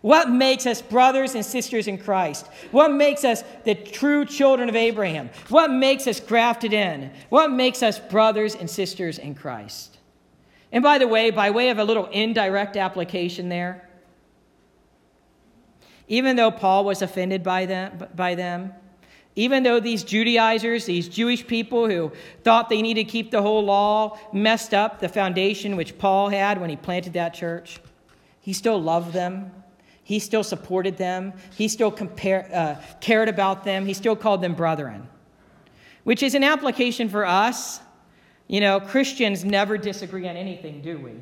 What 0.00 0.30
makes 0.30 0.66
us 0.66 0.80
brothers 0.80 1.34
and 1.34 1.44
sisters 1.44 1.86
in 1.86 1.98
Christ? 1.98 2.46
What 2.70 2.92
makes 2.92 3.24
us 3.24 3.44
the 3.64 3.74
true 3.74 4.24
children 4.24 4.68
of 4.68 4.76
Abraham? 4.76 5.28
What 5.50 5.70
makes 5.70 6.06
us 6.06 6.20
grafted 6.20 6.72
in? 6.72 7.10
What 7.28 7.50
makes 7.50 7.82
us 7.82 7.98
brothers 7.98 8.54
and 8.54 8.68
sisters 8.68 9.18
in 9.18 9.34
Christ? 9.34 9.98
And 10.72 10.82
by 10.82 10.98
the 10.98 11.08
way, 11.08 11.30
by 11.30 11.50
way 11.50 11.68
of 11.68 11.78
a 11.78 11.84
little 11.84 12.06
indirect 12.06 12.76
application 12.76 13.48
there, 13.48 13.88
even 16.08 16.36
though 16.36 16.50
Paul 16.50 16.84
was 16.84 17.02
offended 17.02 17.42
by 17.42 17.66
them, 17.66 18.06
by 18.14 18.34
them 18.34 18.72
even 19.36 19.62
though 19.62 19.80
these 19.80 20.02
Judaizers, 20.02 20.86
these 20.86 21.08
Jewish 21.08 21.46
people 21.46 21.88
who 21.88 22.12
thought 22.42 22.68
they 22.68 22.82
needed 22.82 23.06
to 23.06 23.10
keep 23.10 23.30
the 23.30 23.42
whole 23.42 23.64
law, 23.64 24.18
messed 24.32 24.74
up 24.74 25.00
the 25.00 25.08
foundation 25.08 25.76
which 25.76 25.98
Paul 25.98 26.28
had 26.28 26.60
when 26.60 26.68
he 26.68 26.76
planted 26.76 27.12
that 27.12 27.32
church, 27.32 27.80
he 28.40 28.52
still 28.52 28.80
loved 28.80 29.12
them. 29.12 29.52
He 30.10 30.18
still 30.18 30.42
supported 30.42 30.96
them. 30.96 31.32
He 31.56 31.68
still 31.68 31.92
compare, 31.92 32.50
uh, 32.52 32.82
cared 33.00 33.28
about 33.28 33.62
them. 33.62 33.86
He 33.86 33.94
still 33.94 34.16
called 34.16 34.42
them 34.42 34.54
brethren, 34.54 35.06
which 36.02 36.24
is 36.24 36.34
an 36.34 36.42
application 36.42 37.08
for 37.08 37.24
us. 37.24 37.78
You 38.48 38.58
know, 38.58 38.80
Christians 38.80 39.44
never 39.44 39.78
disagree 39.78 40.28
on 40.28 40.36
anything, 40.36 40.82
do 40.82 40.98
we? 40.98 41.12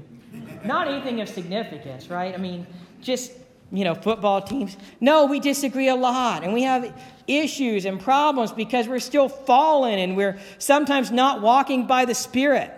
Not 0.65 0.89
anything 0.89 1.21
of 1.21 1.29
significance, 1.29 2.09
right? 2.09 2.33
I 2.33 2.39
mean, 2.39 2.67
just 3.03 3.33
you 3.71 3.85
know, 3.85 3.95
football 3.95 4.41
teams. 4.41 4.79
No, 5.03 5.27
we 5.27 5.39
disagree 5.39 5.89
a 5.89 5.95
lot 5.95 6.43
and 6.43 6.55
we 6.55 6.63
have 6.63 6.99
issues 7.27 7.85
and 7.85 8.01
problems 8.01 8.53
because 8.53 8.89
we're 8.89 9.01
still 9.01 9.29
fallen 9.29 9.99
and 9.99 10.17
we're 10.17 10.39
sometimes 10.57 11.11
not 11.11 11.43
walking 11.43 11.87
by 11.87 12.07
the 12.07 12.15
Spirit. 12.15 12.73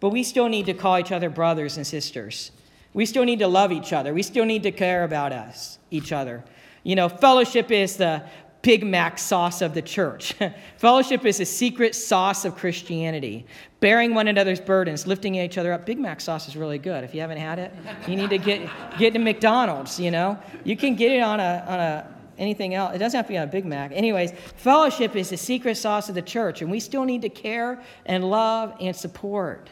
But 0.00 0.08
we 0.08 0.24
still 0.24 0.48
need 0.48 0.66
to 0.66 0.74
call 0.74 0.98
each 0.98 1.12
other 1.12 1.30
brothers 1.30 1.76
and 1.76 1.86
sisters. 1.86 2.50
We 2.96 3.04
still 3.04 3.24
need 3.24 3.40
to 3.40 3.46
love 3.46 3.72
each 3.72 3.92
other. 3.92 4.14
We 4.14 4.22
still 4.22 4.46
need 4.46 4.62
to 4.62 4.72
care 4.72 5.04
about 5.04 5.30
us, 5.30 5.78
each 5.90 6.12
other. 6.12 6.42
You 6.82 6.96
know, 6.96 7.10
fellowship 7.10 7.70
is 7.70 7.98
the 7.98 8.22
Big 8.62 8.86
Mac 8.86 9.18
sauce 9.18 9.60
of 9.60 9.74
the 9.74 9.82
church. 9.82 10.34
Fellowship 10.78 11.26
is 11.26 11.38
a 11.38 11.44
secret 11.44 11.94
sauce 11.94 12.46
of 12.46 12.56
Christianity. 12.56 13.44
Bearing 13.80 14.14
one 14.14 14.28
another's 14.28 14.60
burdens, 14.60 15.06
lifting 15.06 15.34
each 15.34 15.58
other 15.58 15.74
up. 15.74 15.84
Big 15.84 15.98
Mac 15.98 16.22
sauce 16.22 16.48
is 16.48 16.56
really 16.56 16.78
good. 16.78 17.04
If 17.04 17.14
you 17.14 17.20
haven't 17.20 17.36
had 17.36 17.58
it, 17.58 17.70
you 18.08 18.16
need 18.16 18.30
to 18.30 18.38
get, 18.38 18.66
get 18.98 19.12
to 19.12 19.18
McDonald's, 19.18 20.00
you 20.00 20.10
know. 20.10 20.38
You 20.64 20.74
can 20.74 20.96
get 20.96 21.12
it 21.12 21.20
on 21.20 21.38
a, 21.38 21.64
on 21.68 21.78
a 21.78 22.14
anything 22.38 22.72
else. 22.74 22.94
It 22.94 22.98
doesn't 22.98 23.16
have 23.18 23.26
to 23.26 23.32
be 23.32 23.36
on 23.36 23.46
a 23.46 23.52
Big 23.52 23.66
Mac. 23.66 23.92
Anyways, 23.92 24.32
fellowship 24.56 25.14
is 25.16 25.28
the 25.28 25.36
secret 25.36 25.76
sauce 25.76 26.08
of 26.08 26.14
the 26.14 26.22
church, 26.22 26.62
and 26.62 26.70
we 26.70 26.80
still 26.80 27.04
need 27.04 27.20
to 27.22 27.28
care 27.28 27.82
and 28.06 28.24
love 28.24 28.74
and 28.80 28.96
support. 28.96 29.68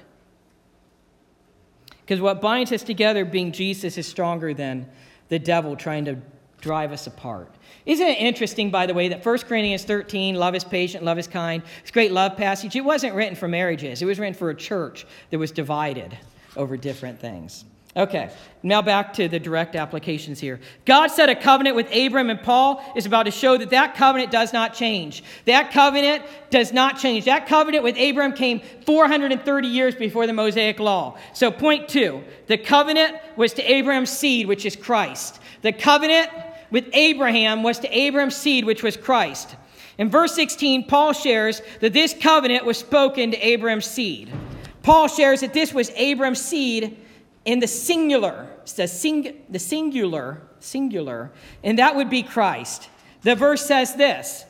Because 2.04 2.20
what 2.20 2.40
binds 2.40 2.70
us 2.73 2.82
together, 2.82 3.25
being 3.25 3.50
Jesus, 3.52 3.96
is 3.96 4.06
stronger 4.06 4.52
than 4.52 4.87
the 5.28 5.38
devil 5.38 5.75
trying 5.75 6.04
to 6.04 6.18
drive 6.61 6.92
us 6.92 7.06
apart. 7.06 7.54
Isn't 7.87 8.06
it 8.06 8.18
interesting, 8.18 8.70
by 8.70 8.87
the 8.87 8.94
way, 8.94 9.08
that 9.08 9.25
1 9.25 9.38
Corinthians 9.40 9.84
13, 9.84 10.34
love 10.34 10.54
is 10.54 10.64
patient, 10.64 11.04
love 11.04 11.18
is 11.18 11.26
kind, 11.26 11.62
it's 11.80 11.90
a 11.90 11.92
great 11.92 12.12
love 12.12 12.37
passage. 12.37 12.75
It 12.75 12.84
wasn't 12.84 13.14
written 13.14 13.34
for 13.34 13.49
marriages, 13.49 14.00
it 14.00 14.06
was 14.06 14.18
written 14.18 14.34
for 14.34 14.50
a 14.50 14.54
church 14.54 15.06
that 15.30 15.38
was 15.38 15.50
divided 15.50 16.16
over 16.56 16.76
different 16.76 17.20
things. 17.20 17.64
Okay, 17.96 18.30
now 18.64 18.82
back 18.82 19.12
to 19.14 19.28
the 19.28 19.38
direct 19.38 19.76
applications 19.76 20.40
here. 20.40 20.58
God 20.84 21.12
set 21.12 21.28
a 21.28 21.36
covenant 21.36 21.76
with 21.76 21.94
Abram 21.94 22.28
and 22.28 22.42
Paul 22.42 22.84
is 22.96 23.06
about 23.06 23.22
to 23.24 23.30
show 23.30 23.56
that 23.56 23.70
that 23.70 23.94
covenant 23.94 24.32
does 24.32 24.52
not 24.52 24.74
change. 24.74 25.22
That 25.44 25.70
covenant 25.70 26.24
does 26.50 26.72
not 26.72 26.98
change. 26.98 27.26
That 27.26 27.46
covenant 27.46 27.84
with 27.84 27.96
Abram 27.96 28.32
came 28.32 28.60
430 28.84 29.68
years 29.68 29.94
before 29.94 30.26
the 30.26 30.32
Mosaic 30.32 30.80
Law. 30.80 31.16
So, 31.34 31.52
point 31.52 31.88
two 31.88 32.24
the 32.48 32.58
covenant 32.58 33.16
was 33.36 33.52
to 33.54 33.62
Abram's 33.62 34.10
seed, 34.10 34.48
which 34.48 34.66
is 34.66 34.74
Christ. 34.74 35.38
The 35.62 35.72
covenant 35.72 36.30
with 36.72 36.88
Abraham 36.94 37.62
was 37.62 37.78
to 37.78 37.96
Abram's 37.96 38.34
seed, 38.34 38.64
which 38.64 38.82
was 38.82 38.96
Christ. 38.96 39.54
In 39.98 40.10
verse 40.10 40.34
16, 40.34 40.88
Paul 40.88 41.12
shares 41.12 41.62
that 41.78 41.92
this 41.92 42.12
covenant 42.20 42.64
was 42.64 42.76
spoken 42.76 43.30
to 43.30 43.36
Abram's 43.36 43.86
seed. 43.86 44.32
Paul 44.82 45.06
shares 45.06 45.42
that 45.42 45.54
this 45.54 45.72
was 45.72 45.90
Abram's 45.90 46.40
seed 46.42 46.98
in 47.44 47.60
the 47.60 47.66
singular, 47.66 48.48
the, 48.76 48.88
sing, 48.88 49.42
the 49.48 49.58
singular, 49.58 50.42
singular, 50.60 51.30
and 51.62 51.78
that 51.78 51.94
would 51.96 52.08
be 52.08 52.22
Christ. 52.22 52.88
The 53.22 53.34
verse 53.34 53.64
says 53.64 53.94
this. 53.94 54.44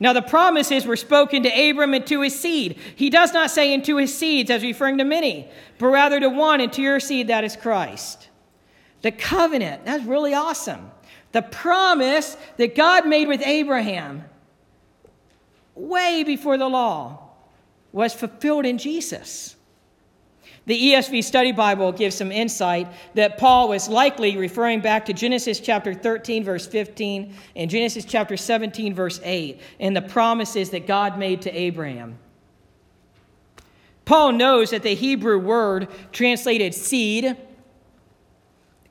Now, 0.00 0.12
the 0.12 0.22
promises 0.22 0.86
were 0.86 0.96
spoken 0.96 1.42
to 1.42 1.70
Abram 1.70 1.92
and 1.92 2.06
to 2.06 2.20
his 2.20 2.38
seed. 2.38 2.78
He 2.94 3.10
does 3.10 3.32
not 3.32 3.50
say 3.50 3.72
into 3.74 3.96
his 3.96 4.16
seeds 4.16 4.50
as 4.50 4.62
referring 4.62 4.98
to 4.98 5.04
many, 5.04 5.48
but 5.78 5.88
rather 5.88 6.20
to 6.20 6.28
one 6.28 6.60
and 6.60 6.72
to 6.74 6.82
your 6.82 7.00
seed, 7.00 7.28
that 7.28 7.42
is 7.42 7.56
Christ. 7.56 8.28
The 9.02 9.10
covenant, 9.10 9.84
that's 9.84 10.04
really 10.04 10.34
awesome. 10.34 10.90
The 11.32 11.42
promise 11.42 12.36
that 12.58 12.74
God 12.76 13.06
made 13.06 13.28
with 13.28 13.42
Abraham 13.42 14.24
way 15.74 16.22
before 16.24 16.58
the 16.58 16.68
law 16.68 17.30
was 17.92 18.14
fulfilled 18.14 18.66
in 18.66 18.78
Jesus. 18.78 19.56
The 20.68 20.92
ESV 20.92 21.24
Study 21.24 21.50
Bible 21.52 21.92
gives 21.92 22.14
some 22.14 22.30
insight 22.30 22.88
that 23.14 23.38
Paul 23.38 23.70
was 23.70 23.88
likely 23.88 24.36
referring 24.36 24.82
back 24.82 25.06
to 25.06 25.14
Genesis 25.14 25.60
chapter 25.60 25.94
13, 25.94 26.44
verse 26.44 26.66
15, 26.66 27.34
and 27.56 27.70
Genesis 27.70 28.04
chapter 28.04 28.36
17, 28.36 28.92
verse 28.92 29.18
8, 29.24 29.58
and 29.80 29.96
the 29.96 30.02
promises 30.02 30.68
that 30.70 30.86
God 30.86 31.18
made 31.18 31.40
to 31.42 31.50
Abraham. 31.50 32.18
Paul 34.04 34.32
knows 34.32 34.68
that 34.68 34.82
the 34.82 34.94
Hebrew 34.94 35.38
word 35.38 35.88
translated 36.12 36.74
seed 36.74 37.34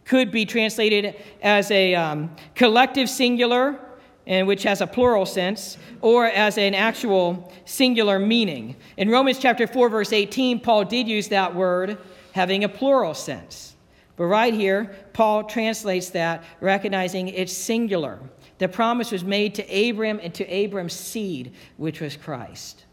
could 0.03 0.31
be 0.31 0.47
translated 0.47 1.15
as 1.43 1.69
a 1.69 1.93
um, 1.93 2.35
collective 2.55 3.07
singular, 3.07 3.79
and 4.27 4.45
which 4.45 4.63
has 4.63 4.81
a 4.81 4.87
plural 4.87 5.25
sense, 5.25 5.77
or 6.01 6.25
as 6.25 6.57
an 6.57 6.75
actual 6.75 7.51
singular 7.65 8.19
meaning. 8.19 8.75
In 8.97 9.09
Romans 9.09 9.39
chapter 9.39 9.65
4, 9.65 9.89
verse 9.89 10.13
18, 10.13 10.59
Paul 10.59 10.85
did 10.85 11.07
use 11.07 11.29
that 11.29 11.55
word 11.55 11.97
having 12.33 12.63
a 12.63 12.69
plural 12.69 13.13
sense. 13.13 13.75
But 14.17 14.25
right 14.25 14.53
here, 14.53 14.95
Paul 15.13 15.45
translates 15.45 16.09
that, 16.11 16.43
recognizing 16.59 17.29
it's 17.29 17.53
singular. 17.53 18.19
The 18.57 18.67
promise 18.67 19.11
was 19.11 19.23
made 19.23 19.55
to 19.55 19.89
Abram 19.89 20.19
and 20.21 20.33
to 20.35 20.45
Abram's 20.45 20.93
seed, 20.93 21.53
which 21.77 22.01
was 22.01 22.17
Christ. 22.17 22.83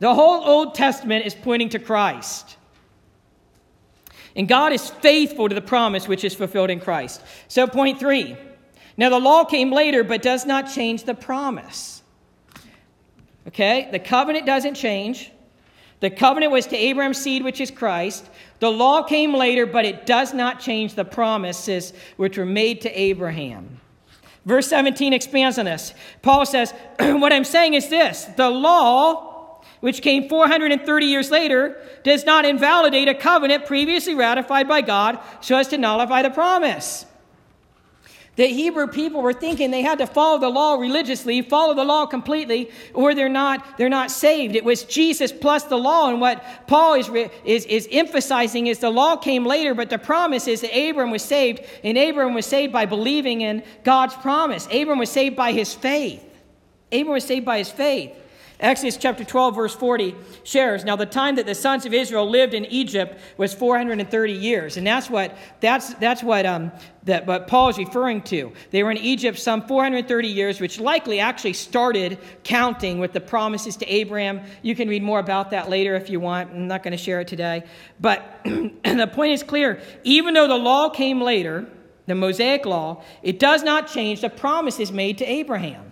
The 0.00 0.14
whole 0.14 0.44
Old 0.44 0.74
Testament 0.74 1.24
is 1.26 1.34
pointing 1.34 1.70
to 1.70 1.78
Christ. 1.78 2.56
And 4.36 4.46
God 4.46 4.72
is 4.72 4.90
faithful 4.90 5.48
to 5.48 5.54
the 5.54 5.60
promise 5.60 6.06
which 6.06 6.24
is 6.24 6.34
fulfilled 6.34 6.70
in 6.70 6.78
Christ. 6.78 7.22
So, 7.48 7.66
point 7.66 7.98
three. 7.98 8.36
Now, 8.98 9.10
the 9.10 9.20
law 9.20 9.44
came 9.44 9.70
later, 9.70 10.02
but 10.02 10.20
does 10.22 10.44
not 10.44 10.70
change 10.74 11.04
the 11.04 11.14
promise. 11.14 12.02
Okay? 13.46 13.88
The 13.92 14.00
covenant 14.00 14.44
doesn't 14.44 14.74
change. 14.74 15.30
The 16.00 16.10
covenant 16.10 16.50
was 16.50 16.66
to 16.66 16.76
Abraham's 16.76 17.18
seed, 17.18 17.44
which 17.44 17.60
is 17.60 17.70
Christ. 17.70 18.28
The 18.58 18.70
law 18.70 19.04
came 19.04 19.32
later, 19.32 19.66
but 19.66 19.84
it 19.84 20.04
does 20.04 20.34
not 20.34 20.58
change 20.58 20.94
the 20.94 21.04
promises 21.04 21.92
which 22.16 22.36
were 22.36 22.44
made 22.44 22.80
to 22.82 23.00
Abraham. 23.00 23.80
Verse 24.44 24.66
17 24.66 25.12
expands 25.12 25.58
on 25.58 25.66
this. 25.66 25.94
Paul 26.22 26.44
says, 26.44 26.72
What 26.98 27.32
I'm 27.32 27.44
saying 27.44 27.74
is 27.74 27.88
this 27.88 28.24
the 28.36 28.50
law, 28.50 29.62
which 29.80 30.02
came 30.02 30.28
430 30.28 31.06
years 31.06 31.30
later, 31.30 31.80
does 32.02 32.24
not 32.24 32.44
invalidate 32.44 33.08
a 33.08 33.14
covenant 33.14 33.66
previously 33.66 34.14
ratified 34.14 34.66
by 34.66 34.80
God 34.80 35.20
so 35.40 35.56
as 35.56 35.68
to 35.68 35.78
nullify 35.78 36.22
the 36.22 36.30
promise 36.30 37.06
the 38.38 38.46
Hebrew 38.46 38.86
people 38.86 39.20
were 39.20 39.32
thinking 39.32 39.72
they 39.72 39.82
had 39.82 39.98
to 39.98 40.06
follow 40.06 40.38
the 40.38 40.48
law 40.48 40.76
religiously, 40.76 41.42
follow 41.42 41.74
the 41.74 41.82
law 41.82 42.06
completely, 42.06 42.70
or 42.94 43.12
they're 43.12 43.28
not, 43.28 43.76
they're 43.78 43.88
not 43.88 44.12
saved. 44.12 44.54
It 44.54 44.64
was 44.64 44.84
Jesus 44.84 45.32
plus 45.32 45.64
the 45.64 45.76
law. 45.76 46.08
And 46.08 46.20
what 46.20 46.44
Paul 46.68 46.94
is, 46.94 47.08
is, 47.44 47.64
is 47.64 47.88
emphasizing 47.90 48.68
is 48.68 48.78
the 48.78 48.90
law 48.90 49.16
came 49.16 49.44
later, 49.44 49.74
but 49.74 49.90
the 49.90 49.98
promise 49.98 50.46
is 50.46 50.60
that 50.60 50.72
Abram 50.72 51.10
was 51.10 51.22
saved, 51.22 51.62
and 51.82 51.98
Abram 51.98 52.32
was 52.32 52.46
saved 52.46 52.72
by 52.72 52.86
believing 52.86 53.40
in 53.40 53.64
God's 53.82 54.14
promise. 54.14 54.66
Abram 54.66 55.00
was 55.00 55.10
saved 55.10 55.34
by 55.34 55.50
his 55.50 55.74
faith. 55.74 56.24
Abram 56.92 57.14
was 57.14 57.24
saved 57.24 57.44
by 57.44 57.58
his 57.58 57.70
faith. 57.70 58.14
Exodus 58.60 58.96
chapter 58.96 59.22
12, 59.22 59.54
verse 59.54 59.74
40 59.74 60.16
shares, 60.42 60.84
Now 60.84 60.96
the 60.96 61.06
time 61.06 61.36
that 61.36 61.46
the 61.46 61.54
sons 61.54 61.86
of 61.86 61.94
Israel 61.94 62.28
lived 62.28 62.54
in 62.54 62.64
Egypt 62.64 63.20
was 63.36 63.54
430 63.54 64.32
years. 64.32 64.76
And 64.76 64.84
that's 64.84 65.08
what, 65.08 65.36
that's, 65.60 65.94
that's 65.94 66.24
what, 66.24 66.44
um, 66.44 66.72
that, 67.04 67.24
what 67.24 67.46
Paul 67.46 67.68
is 67.68 67.78
referring 67.78 68.20
to. 68.22 68.52
They 68.72 68.82
were 68.82 68.90
in 68.90 68.96
Egypt 68.98 69.38
some 69.38 69.62
430 69.62 70.26
years, 70.26 70.60
which 70.60 70.80
likely 70.80 71.20
actually 71.20 71.52
started 71.52 72.18
counting 72.42 72.98
with 72.98 73.12
the 73.12 73.20
promises 73.20 73.76
to 73.76 73.86
Abraham. 73.86 74.40
You 74.62 74.74
can 74.74 74.88
read 74.88 75.04
more 75.04 75.20
about 75.20 75.50
that 75.50 75.70
later 75.70 75.94
if 75.94 76.10
you 76.10 76.18
want. 76.18 76.50
I'm 76.50 76.66
not 76.66 76.82
going 76.82 76.92
to 76.92 76.98
share 76.98 77.20
it 77.20 77.28
today. 77.28 77.62
But 78.00 78.40
the 78.44 79.08
point 79.12 79.34
is 79.34 79.44
clear. 79.44 79.80
Even 80.02 80.34
though 80.34 80.48
the 80.48 80.56
law 80.56 80.88
came 80.88 81.20
later, 81.20 81.68
the 82.06 82.16
Mosaic 82.16 82.66
law, 82.66 83.04
it 83.22 83.38
does 83.38 83.62
not 83.62 83.86
change 83.86 84.20
the 84.22 84.30
promises 84.30 84.90
made 84.90 85.18
to 85.18 85.24
Abraham. 85.24 85.87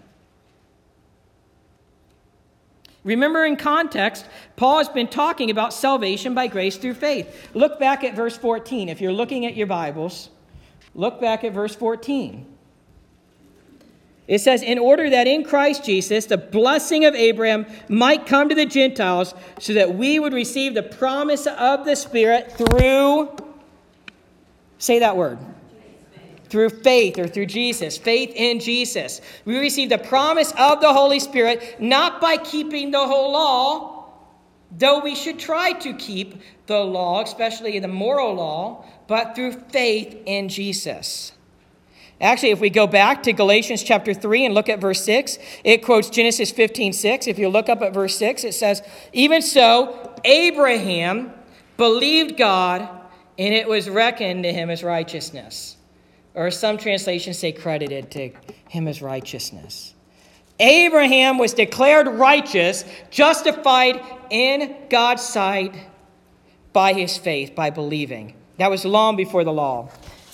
Remember, 3.06 3.44
in 3.44 3.54
context, 3.54 4.26
Paul 4.56 4.78
has 4.78 4.88
been 4.88 5.06
talking 5.06 5.48
about 5.48 5.72
salvation 5.72 6.34
by 6.34 6.48
grace 6.48 6.76
through 6.76 6.94
faith. 6.94 7.50
Look 7.54 7.78
back 7.78 8.02
at 8.02 8.16
verse 8.16 8.36
14. 8.36 8.88
If 8.88 9.00
you're 9.00 9.12
looking 9.12 9.46
at 9.46 9.56
your 9.56 9.68
Bibles, 9.68 10.28
look 10.92 11.20
back 11.20 11.44
at 11.44 11.52
verse 11.52 11.76
14. 11.76 12.44
It 14.26 14.40
says, 14.40 14.60
In 14.60 14.80
order 14.80 15.08
that 15.08 15.28
in 15.28 15.44
Christ 15.44 15.84
Jesus 15.84 16.26
the 16.26 16.36
blessing 16.36 17.04
of 17.04 17.14
Abraham 17.14 17.66
might 17.88 18.26
come 18.26 18.48
to 18.48 18.56
the 18.56 18.66
Gentiles, 18.66 19.34
so 19.60 19.72
that 19.75 19.94
we 19.94 20.18
would 20.18 20.32
receive 20.32 20.75
the 20.75 20.82
promise 20.82 21.46
of 21.46 21.84
the 21.84 21.94
Spirit 21.94 22.52
through, 22.58 23.36
say 24.78 24.98
that 24.98 25.16
word, 25.16 25.38
through 26.48 26.70
faith 26.70 27.18
or 27.18 27.26
through 27.26 27.46
Jesus, 27.46 27.98
faith 27.98 28.32
in 28.34 28.60
Jesus. 28.60 29.20
We 29.44 29.58
receive 29.58 29.88
the 29.88 29.98
promise 29.98 30.52
of 30.58 30.80
the 30.80 30.92
Holy 30.92 31.20
Spirit 31.20 31.80
not 31.80 32.20
by 32.20 32.36
keeping 32.36 32.90
the 32.90 33.06
whole 33.06 33.32
law, 33.32 34.12
though 34.76 35.00
we 35.00 35.14
should 35.14 35.38
try 35.38 35.72
to 35.72 35.94
keep 35.94 36.40
the 36.66 36.78
law, 36.78 37.22
especially 37.22 37.78
the 37.78 37.88
moral 37.88 38.34
law, 38.34 38.84
but 39.06 39.34
through 39.34 39.52
faith 39.52 40.16
in 40.26 40.48
Jesus. 40.48 41.32
Actually, 42.20 42.50
if 42.50 42.60
we 42.60 42.70
go 42.70 42.86
back 42.86 43.22
to 43.24 43.32
Galatians 43.32 43.82
chapter 43.82 44.14
3 44.14 44.46
and 44.46 44.54
look 44.54 44.70
at 44.70 44.80
verse 44.80 45.04
6, 45.04 45.38
it 45.64 45.84
quotes 45.84 46.08
Genesis 46.08 46.50
15 46.50 46.94
6. 46.94 47.26
If 47.26 47.38
you 47.38 47.48
look 47.48 47.68
up 47.68 47.82
at 47.82 47.92
verse 47.92 48.16
6, 48.16 48.44
it 48.44 48.54
says, 48.54 48.82
Even 49.12 49.42
so, 49.42 50.14
Abraham 50.24 51.32
believed 51.76 52.38
God, 52.38 52.88
and 53.38 53.52
it 53.52 53.68
was 53.68 53.90
reckoned 53.90 54.44
to 54.44 54.52
him 54.52 54.70
as 54.70 54.82
righteousness 54.82 55.75
or 56.37 56.51
some 56.51 56.77
translations 56.77 57.38
say 57.38 57.51
credited 57.51 58.11
to 58.12 58.31
him 58.68 58.87
as 58.87 59.03
righteousness. 59.03 59.94
Abraham 60.61 61.38
was 61.38 61.55
declared 61.55 62.07
righteous, 62.07 62.85
justified 63.11 64.01
in 64.31 64.77
God's 64.88 65.22
sight 65.22 65.75
by 66.72 66.92
his 66.92 67.16
faith, 67.16 67.55
by 67.55 67.70
believing. 67.70 68.35
That 68.59 68.70
was 68.70 68.85
long 68.85 69.16
before 69.16 69.44
the 69.44 69.53
law. 69.53 69.90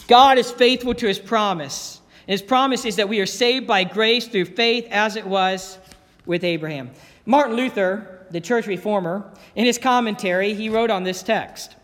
God 0.08 0.38
is 0.38 0.50
faithful 0.50 0.94
to 0.94 1.06
his 1.06 1.18
promise. 1.18 2.00
And 2.26 2.32
his 2.32 2.42
promise 2.42 2.84
is 2.84 2.96
that 2.96 3.08
we 3.08 3.20
are 3.20 3.26
saved 3.26 3.66
by 3.66 3.84
grace 3.84 4.26
through 4.26 4.46
faith, 4.46 4.86
as 4.90 5.16
it 5.16 5.26
was 5.26 5.78
with 6.26 6.44
Abraham. 6.44 6.90
Martin 7.26 7.56
Luther, 7.56 8.26
the 8.30 8.40
church 8.40 8.66
reformer, 8.66 9.30
in 9.54 9.64
his 9.64 9.78
commentary, 9.78 10.54
he 10.54 10.68
wrote 10.68 10.90
on 10.90 11.04
this 11.04 11.22
text 11.22 11.76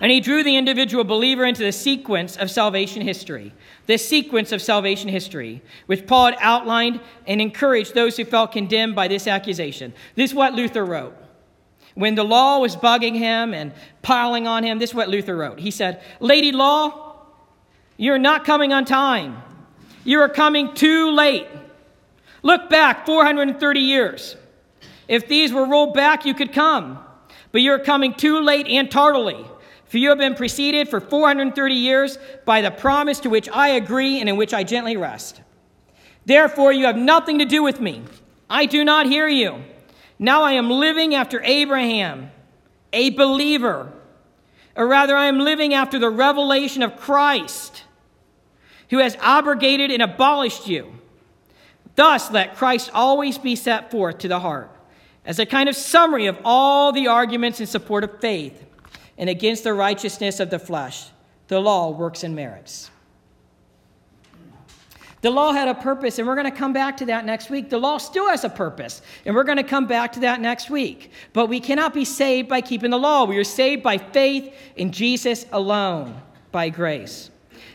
and 0.00 0.10
he 0.10 0.20
drew 0.20 0.42
the 0.42 0.56
individual 0.56 1.04
believer 1.04 1.44
into 1.44 1.62
the 1.62 1.72
sequence 1.72 2.36
of 2.36 2.50
salvation 2.50 3.02
history, 3.02 3.52
this 3.86 4.06
sequence 4.08 4.50
of 4.50 4.62
salvation 4.62 5.10
history, 5.10 5.62
which 5.86 6.06
Paul 6.06 6.26
had 6.26 6.36
outlined 6.40 7.00
and 7.26 7.40
encouraged 7.40 7.94
those 7.94 8.16
who 8.16 8.24
felt 8.24 8.52
condemned 8.52 8.94
by 8.94 9.08
this 9.08 9.26
accusation. 9.26 9.92
This 10.14 10.30
is 10.30 10.34
what 10.34 10.54
Luther 10.54 10.84
wrote. 10.84 11.14
When 11.94 12.14
the 12.14 12.24
law 12.24 12.60
was 12.60 12.76
bugging 12.76 13.16
him 13.16 13.52
and 13.52 13.72
piling 14.00 14.46
on 14.46 14.64
him, 14.64 14.78
this 14.78 14.90
is 14.90 14.94
what 14.94 15.08
Luther 15.08 15.36
wrote. 15.36 15.58
He 15.58 15.70
said, 15.70 16.02
Lady 16.18 16.52
Law, 16.52 17.16
you're 17.96 18.18
not 18.18 18.44
coming 18.44 18.72
on 18.72 18.86
time. 18.86 19.42
You 20.04 20.20
are 20.20 20.28
coming 20.28 20.72
too 20.72 21.10
late. 21.10 21.46
Look 22.42 22.70
back 22.70 23.04
430 23.04 23.80
years. 23.80 24.36
If 25.08 25.28
these 25.28 25.52
were 25.52 25.66
rolled 25.66 25.92
back, 25.92 26.24
you 26.24 26.32
could 26.32 26.52
come. 26.52 26.98
But 27.52 27.60
you're 27.60 27.80
coming 27.80 28.14
too 28.14 28.40
late 28.40 28.66
and 28.66 28.90
tardily. 28.90 29.44
For 29.90 29.98
you 29.98 30.10
have 30.10 30.18
been 30.18 30.36
preceded 30.36 30.88
for 30.88 31.00
430 31.00 31.74
years 31.74 32.16
by 32.44 32.60
the 32.60 32.70
promise 32.70 33.18
to 33.20 33.28
which 33.28 33.48
I 33.48 33.70
agree 33.70 34.20
and 34.20 34.28
in 34.28 34.36
which 34.36 34.54
I 34.54 34.62
gently 34.62 34.96
rest. 34.96 35.40
Therefore, 36.24 36.72
you 36.72 36.86
have 36.86 36.96
nothing 36.96 37.40
to 37.40 37.44
do 37.44 37.60
with 37.64 37.80
me. 37.80 38.04
I 38.48 38.66
do 38.66 38.84
not 38.84 39.06
hear 39.06 39.26
you. 39.26 39.64
Now 40.16 40.44
I 40.44 40.52
am 40.52 40.70
living 40.70 41.16
after 41.16 41.42
Abraham, 41.42 42.30
a 42.92 43.10
believer. 43.10 43.92
Or 44.76 44.86
rather, 44.86 45.16
I 45.16 45.26
am 45.26 45.40
living 45.40 45.74
after 45.74 45.98
the 45.98 46.08
revelation 46.08 46.84
of 46.84 46.96
Christ, 46.96 47.82
who 48.90 48.98
has 48.98 49.16
abrogated 49.20 49.90
and 49.90 50.02
abolished 50.02 50.68
you. 50.68 50.92
Thus, 51.96 52.30
let 52.30 52.54
Christ 52.54 52.92
always 52.94 53.38
be 53.38 53.56
set 53.56 53.90
forth 53.90 54.18
to 54.18 54.28
the 54.28 54.38
heart 54.38 54.70
as 55.24 55.40
a 55.40 55.46
kind 55.46 55.68
of 55.68 55.74
summary 55.74 56.26
of 56.26 56.38
all 56.44 56.92
the 56.92 57.08
arguments 57.08 57.58
in 57.58 57.66
support 57.66 58.04
of 58.04 58.20
faith 58.20 58.69
and 59.20 59.28
against 59.28 59.64
the 59.64 59.74
righteousness 59.74 60.40
of 60.40 60.48
the 60.48 60.58
flesh. 60.58 61.10
The 61.48 61.60
law 61.60 61.90
works 61.90 62.24
and 62.24 62.34
merits. 62.34 62.90
The 65.20 65.30
law 65.30 65.52
had 65.52 65.68
a 65.68 65.74
purpose, 65.74 66.18
and 66.18 66.26
we're 66.26 66.34
going 66.34 66.50
to 66.50 66.56
come 66.56 66.72
back 66.72 66.96
to 66.96 67.06
that 67.06 67.26
next 67.26 67.50
week. 67.50 67.68
The 67.68 67.76
law 67.76 67.98
still 67.98 68.30
has 68.30 68.44
a 68.44 68.48
purpose, 68.48 69.02
and 69.26 69.34
we're 69.34 69.44
going 69.44 69.58
to 69.58 69.62
come 69.62 69.86
back 69.86 70.12
to 70.12 70.20
that 70.20 70.40
next 70.40 70.70
week. 70.70 71.12
But 71.34 71.50
we 71.50 71.60
cannot 71.60 71.92
be 71.92 72.06
saved 72.06 72.48
by 72.48 72.62
keeping 72.62 72.90
the 72.90 72.98
law. 72.98 73.24
We 73.24 73.36
are 73.36 73.44
saved 73.44 73.82
by 73.82 73.98
faith 73.98 74.54
in 74.74 74.90
Jesus 74.90 75.44
alone, 75.52 76.18
by 76.50 76.70
grace. 76.70 77.30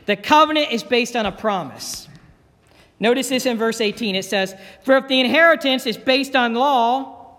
The 0.08 0.16
covenant 0.16 0.72
is 0.72 0.82
based 0.82 1.16
on 1.16 1.28
a 1.28 1.32
promise. 1.32 2.08
Notice 3.00 3.30
this 3.30 3.46
in 3.46 3.58
verse 3.60 3.80
18. 3.80 4.16
It 4.16 4.26
says, 4.26 4.56
For 4.84 4.98
if 4.98 5.08
the 5.08 5.20
inheritance 5.20 5.86
is 5.86 5.98
based 5.98 6.36
on 6.36 6.56
law, 6.56 7.38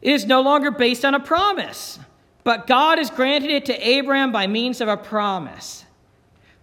it 0.00 0.12
is 0.12 0.26
no 0.26 0.42
longer 0.42 0.70
based 0.70 1.04
on 1.04 1.14
a 1.14 1.20
promise. 1.20 1.98
But 2.46 2.68
God 2.68 2.98
has 2.98 3.10
granted 3.10 3.50
it 3.50 3.66
to 3.66 3.74
Abraham 3.74 4.30
by 4.30 4.46
means 4.46 4.80
of 4.80 4.86
a 4.86 4.96
promise. 4.96 5.84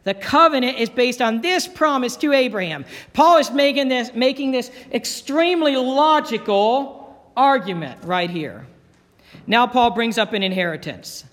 The 0.05 0.13
covenant 0.13 0.79
is 0.79 0.89
based 0.89 1.21
on 1.21 1.41
this 1.41 1.67
promise 1.67 2.15
to 2.17 2.31
Abraham. 2.31 2.85
Paul 3.11 3.39
is 3.39 3.51
making 3.51 3.89
this, 3.89 4.13
making 4.13 4.51
this 4.51 4.71
extremely 4.93 5.75
logical 5.75 7.21
argument 7.35 8.01
right 8.05 8.29
here. 8.29 8.65
Now, 9.45 9.67
Paul 9.67 9.91
brings 9.91 10.17
up 10.17 10.31
an 10.31 10.41
inheritance. 10.41 11.25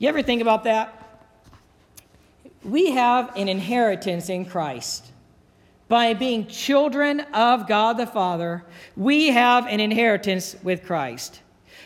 You 0.00 0.08
ever 0.08 0.20
think 0.20 0.42
about 0.42 0.64
that? 0.64 1.20
We 2.64 2.90
have 2.90 3.30
an 3.36 3.48
inheritance 3.48 4.28
in 4.28 4.46
Christ. 4.46 5.12
By 5.86 6.14
being 6.14 6.48
children 6.48 7.20
of 7.32 7.68
God 7.68 7.98
the 7.98 8.06
Father, 8.08 8.64
we 8.96 9.28
have 9.28 9.68
an 9.68 9.78
inheritance 9.78 10.56
with 10.64 10.84
Christ. 10.84 11.41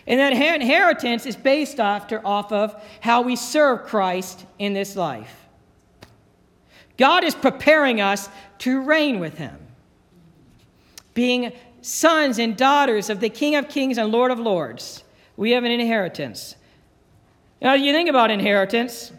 And 0.06 0.20
that 0.20 0.32
inheritance 0.32 1.26
is 1.26 1.34
based 1.34 1.80
after, 1.80 2.24
off 2.24 2.52
of 2.52 2.80
how 3.00 3.22
we 3.22 3.34
serve 3.34 3.84
Christ 3.84 4.46
in 4.58 4.72
this 4.72 4.94
life. 4.94 5.46
God 6.96 7.24
is 7.24 7.34
preparing 7.34 8.00
us 8.00 8.28
to 8.58 8.82
reign 8.82 9.18
with 9.18 9.36
Him, 9.38 9.58
being 11.12 11.52
sons 11.82 12.38
and 12.38 12.56
daughters 12.56 13.10
of 13.10 13.20
the 13.20 13.28
King 13.28 13.56
of 13.56 13.68
Kings 13.68 13.98
and 13.98 14.10
Lord 14.10 14.30
of 14.30 14.38
Lords. 14.38 15.02
We 15.36 15.50
have 15.50 15.64
an 15.64 15.70
inheritance. 15.70 16.56
Now, 17.60 17.74
you 17.74 17.92
think 17.92 18.08
about 18.08 18.30
inheritance. 18.30 19.12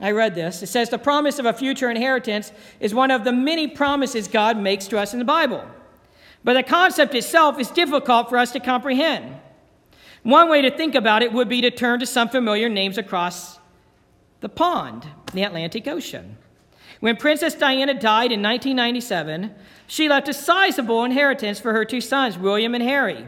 I 0.00 0.12
read 0.12 0.34
this. 0.34 0.62
It 0.62 0.68
says 0.68 0.90
the 0.90 0.98
promise 0.98 1.38
of 1.38 1.46
a 1.46 1.52
future 1.52 1.90
inheritance 1.90 2.52
is 2.80 2.94
one 2.94 3.10
of 3.10 3.24
the 3.24 3.32
many 3.32 3.68
promises 3.68 4.28
God 4.28 4.56
makes 4.56 4.86
to 4.88 4.98
us 4.98 5.12
in 5.12 5.18
the 5.18 5.24
Bible. 5.24 5.64
But 6.44 6.54
the 6.54 6.62
concept 6.62 7.14
itself 7.14 7.58
is 7.58 7.70
difficult 7.70 8.28
for 8.28 8.38
us 8.38 8.52
to 8.52 8.60
comprehend. 8.60 9.36
One 10.28 10.50
way 10.50 10.60
to 10.60 10.70
think 10.70 10.94
about 10.94 11.22
it 11.22 11.32
would 11.32 11.48
be 11.48 11.62
to 11.62 11.70
turn 11.70 12.00
to 12.00 12.06
some 12.06 12.28
familiar 12.28 12.68
names 12.68 12.98
across 12.98 13.58
the 14.40 14.50
pond, 14.50 15.06
the 15.32 15.42
Atlantic 15.42 15.88
Ocean. 15.88 16.36
When 17.00 17.16
Princess 17.16 17.54
Diana 17.54 17.94
died 17.94 18.30
in 18.30 18.42
1997, 18.42 19.54
she 19.86 20.06
left 20.06 20.28
a 20.28 20.34
sizable 20.34 21.02
inheritance 21.04 21.58
for 21.58 21.72
her 21.72 21.86
two 21.86 22.02
sons, 22.02 22.36
William 22.36 22.74
and 22.74 22.84
Harry, 22.84 23.26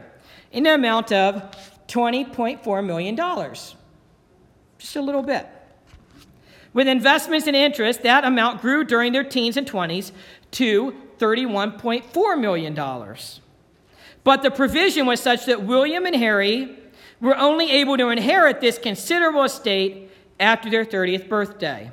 in 0.52 0.64
the 0.64 0.74
amount 0.74 1.10
of 1.10 1.56
$20.4 1.88 2.84
million. 2.84 3.16
Just 4.76 4.96
a 4.96 5.00
little 5.00 5.22
bit. 5.22 5.48
With 6.74 6.86
investments 6.86 7.46
and 7.46 7.56
interest, 7.56 8.02
that 8.02 8.26
amount 8.26 8.60
grew 8.60 8.84
during 8.84 9.14
their 9.14 9.24
teens 9.24 9.56
and 9.56 9.66
20s 9.66 10.12
to 10.50 10.94
$31.4 11.18 12.38
million. 12.38 12.74
But 14.22 14.42
the 14.42 14.50
provision 14.50 15.06
was 15.06 15.20
such 15.20 15.46
that 15.46 15.62
William 15.62 16.04
and 16.04 16.14
Harry 16.14 16.76
were 17.20 17.36
only 17.36 17.70
able 17.70 17.96
to 17.96 18.08
inherit 18.08 18.60
this 18.60 18.78
considerable 18.78 19.44
estate 19.44 20.10
after 20.38 20.70
their 20.70 20.84
30th 20.84 21.28
birthday. 21.28 21.90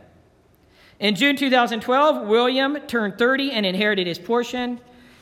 In 0.99 1.15
June 1.15 1.35
2012, 1.35 2.27
William 2.27 2.79
turned 2.87 3.17
30 3.17 3.51
and 3.51 3.65
inherited 3.65 4.07
his 4.07 4.17
portion. 4.17 4.79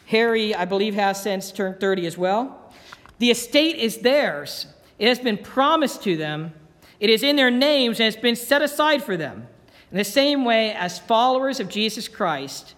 Harry, 0.07 0.55
I 0.55 0.65
believe, 0.65 0.95
has 0.95 1.21
since 1.21 1.51
turned 1.51 1.79
30 1.79 2.05
as 2.05 2.17
well. 2.17 2.73
The 3.17 3.31
estate 3.31 3.77
is 3.77 3.97
theirs, 3.97 4.67
it 4.99 5.07
has 5.07 5.19
been 5.19 5.37
promised 5.37 6.03
to 6.03 6.15
them 6.15 6.53
it 6.99 7.09
is 7.09 7.23
in 7.23 7.35
their 7.35 7.51
names 7.51 7.99
and 7.99 8.07
it's 8.07 8.21
been 8.21 8.35
set 8.35 8.61
aside 8.61 9.03
for 9.03 9.17
them. 9.17 9.47
In 9.91 9.97
the 9.97 10.03
same 10.03 10.45
way, 10.45 10.73
as 10.73 10.99
followers 10.99 11.59
of 11.59 11.69
Jesus 11.69 12.07
Christ, 12.07 12.75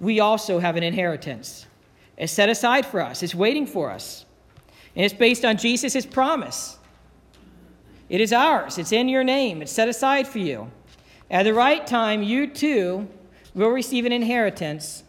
we 0.00 0.20
also 0.20 0.58
have 0.58 0.76
an 0.76 0.82
inheritance. 0.82 1.66
It's 2.16 2.32
set 2.32 2.48
aside 2.48 2.86
for 2.86 3.00
us, 3.00 3.22
it's 3.22 3.34
waiting 3.34 3.66
for 3.66 3.90
us. 3.90 4.24
And 4.94 5.04
it's 5.04 5.14
based 5.14 5.44
on 5.44 5.56
Jesus' 5.56 6.04
promise. 6.04 6.78
It 8.08 8.20
is 8.20 8.32
ours, 8.32 8.78
it's 8.78 8.92
in 8.92 9.08
your 9.08 9.24
name, 9.24 9.62
it's 9.62 9.72
set 9.72 9.88
aside 9.88 10.28
for 10.28 10.38
you. 10.38 10.70
At 11.30 11.44
the 11.44 11.54
right 11.54 11.86
time, 11.86 12.22
you 12.22 12.46
too 12.46 13.08
will 13.54 13.70
receive 13.70 14.04
an 14.04 14.12
inheritance 14.12 15.02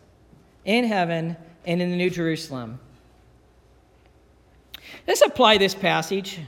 in 0.64 0.86
heaven 0.86 1.36
and 1.66 1.82
in 1.82 1.92
the 1.92 1.98
New 1.98 2.10
Jerusalem. 2.10 2.80
Let's 5.06 5.22
apply 5.22 5.58
this 5.58 5.76
passage 5.76 6.40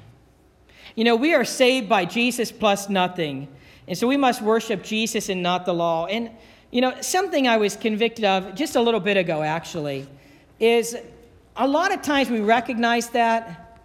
you 0.95 1.03
know, 1.03 1.15
we 1.15 1.33
are 1.33 1.43
saved 1.43 1.89
by 1.89 2.05
Jesus 2.05 2.51
plus 2.51 2.89
nothing. 2.89 3.49
And 3.87 3.97
so 3.97 4.07
we 4.07 4.17
must 4.17 4.41
worship 4.41 4.81
Jesus 4.81 5.29
and 5.29 5.43
not 5.43 5.65
the 5.65 5.73
law. 5.73 6.05
And, 6.05 6.31
you 6.71 6.81
know, 6.81 6.99
something 7.01 7.47
I 7.47 7.57
was 7.57 7.75
convicted 7.75 8.23
of 8.23 8.55
just 8.55 8.75
a 8.75 8.81
little 8.81 9.01
bit 9.01 9.17
ago, 9.17 9.43
actually, 9.43 10.07
is 10.59 10.97
a 11.57 11.67
lot 11.67 11.93
of 11.93 12.01
times 12.01 12.29
we 12.29 12.41
recognize 12.41 13.09
that 13.09 13.79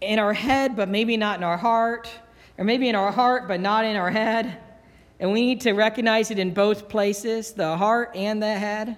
in 0.00 0.18
our 0.18 0.32
head, 0.32 0.76
but 0.76 0.88
maybe 0.88 1.16
not 1.16 1.38
in 1.38 1.44
our 1.44 1.56
heart, 1.56 2.10
or 2.58 2.64
maybe 2.64 2.88
in 2.88 2.94
our 2.94 3.12
heart, 3.12 3.48
but 3.48 3.60
not 3.60 3.84
in 3.84 3.96
our 3.96 4.10
head. 4.10 4.58
And 5.18 5.32
we 5.32 5.42
need 5.42 5.62
to 5.62 5.72
recognize 5.72 6.30
it 6.30 6.38
in 6.38 6.52
both 6.54 6.88
places 6.88 7.52
the 7.52 7.76
heart 7.76 8.12
and 8.14 8.42
the 8.42 8.54
head. 8.54 8.96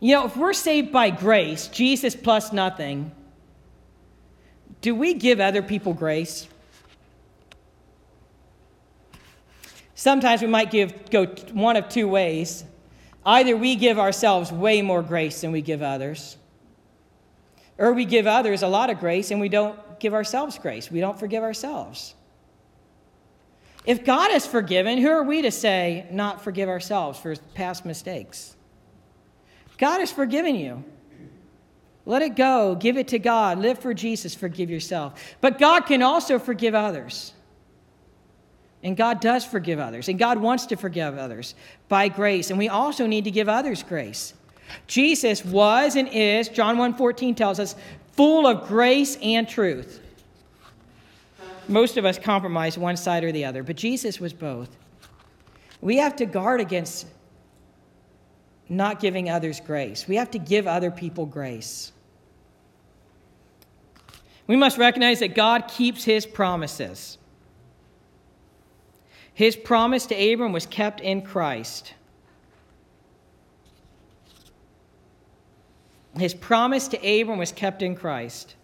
You 0.00 0.14
know, 0.14 0.26
if 0.26 0.36
we're 0.36 0.52
saved 0.52 0.92
by 0.92 1.10
grace, 1.10 1.66
Jesus 1.66 2.14
plus 2.14 2.52
nothing, 2.52 3.10
do 4.80 4.94
we 4.94 5.14
give 5.14 5.40
other 5.40 5.62
people 5.62 5.92
grace? 5.92 6.46
Sometimes 9.96 10.40
we 10.40 10.46
might 10.46 10.70
give 10.70 11.10
go 11.10 11.26
one 11.52 11.76
of 11.76 11.88
two 11.88 12.06
ways. 12.06 12.62
Either 13.28 13.54
we 13.58 13.76
give 13.76 13.98
ourselves 13.98 14.50
way 14.50 14.80
more 14.80 15.02
grace 15.02 15.42
than 15.42 15.52
we 15.52 15.60
give 15.60 15.82
others, 15.82 16.38
or 17.76 17.92
we 17.92 18.06
give 18.06 18.26
others 18.26 18.62
a 18.62 18.66
lot 18.66 18.88
of 18.88 18.98
grace 18.98 19.30
and 19.30 19.38
we 19.38 19.50
don't 19.50 19.78
give 20.00 20.14
ourselves 20.14 20.58
grace. 20.58 20.90
We 20.90 21.00
don't 21.00 21.18
forgive 21.18 21.42
ourselves. 21.42 22.14
If 23.84 24.02
God 24.02 24.30
has 24.30 24.46
forgiven, 24.46 24.96
who 24.96 25.10
are 25.10 25.22
we 25.22 25.42
to 25.42 25.50
say 25.50 26.06
not 26.10 26.42
forgive 26.42 26.70
ourselves 26.70 27.18
for 27.18 27.36
past 27.52 27.84
mistakes? 27.84 28.56
God 29.76 30.00
has 30.00 30.10
forgiven 30.10 30.54
you. 30.54 30.82
Let 32.06 32.22
it 32.22 32.34
go. 32.34 32.76
Give 32.76 32.96
it 32.96 33.08
to 33.08 33.18
God. 33.18 33.58
Live 33.58 33.78
for 33.78 33.92
Jesus. 33.92 34.34
Forgive 34.34 34.70
yourself. 34.70 35.36
But 35.42 35.58
God 35.58 35.80
can 35.80 36.00
also 36.00 36.38
forgive 36.38 36.74
others. 36.74 37.34
And 38.82 38.96
God 38.96 39.20
does 39.20 39.44
forgive 39.44 39.78
others. 39.78 40.08
And 40.08 40.18
God 40.18 40.38
wants 40.38 40.66
to 40.66 40.76
forgive 40.76 41.18
others 41.18 41.54
by 41.88 42.08
grace. 42.08 42.50
And 42.50 42.58
we 42.58 42.68
also 42.68 43.06
need 43.06 43.24
to 43.24 43.30
give 43.30 43.48
others 43.48 43.82
grace. 43.82 44.34
Jesus 44.86 45.44
was 45.44 45.96
and 45.96 46.08
is, 46.08 46.48
John 46.48 46.76
1:14 46.76 47.34
tells 47.34 47.58
us, 47.58 47.74
full 48.12 48.46
of 48.46 48.68
grace 48.68 49.16
and 49.22 49.48
truth. 49.48 50.00
Most 51.68 51.96
of 51.96 52.04
us 52.04 52.18
compromise 52.18 52.78
one 52.78 52.96
side 52.96 53.24
or 53.24 53.32
the 53.32 53.44
other, 53.44 53.62
but 53.62 53.76
Jesus 53.76 54.20
was 54.20 54.32
both. 54.32 54.76
We 55.80 55.98
have 55.98 56.16
to 56.16 56.26
guard 56.26 56.60
against 56.60 57.06
not 58.68 59.00
giving 59.00 59.30
others 59.30 59.60
grace. 59.60 60.06
We 60.08 60.16
have 60.16 60.30
to 60.32 60.38
give 60.38 60.66
other 60.66 60.90
people 60.90 61.26
grace. 61.26 61.92
We 64.46 64.56
must 64.56 64.78
recognize 64.78 65.20
that 65.20 65.34
God 65.34 65.68
keeps 65.68 66.04
his 66.04 66.26
promises. 66.26 67.18
His 69.38 69.54
promise 69.54 70.04
to 70.06 70.16
Abram 70.16 70.50
was 70.50 70.66
kept 70.66 71.00
in 71.00 71.22
Christ. 71.22 71.94
His 76.18 76.34
promise 76.34 76.88
to 76.88 76.96
Abram 76.96 77.38
was 77.38 77.52
kept 77.52 77.80
in 77.80 77.94
Christ. 77.94 78.56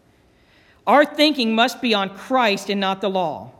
Our 0.84 1.04
thinking 1.04 1.54
must 1.54 1.80
be 1.80 1.94
on 1.94 2.08
Christ 2.16 2.70
and 2.70 2.80
not 2.80 3.00
the 3.00 3.08
law 3.08 3.52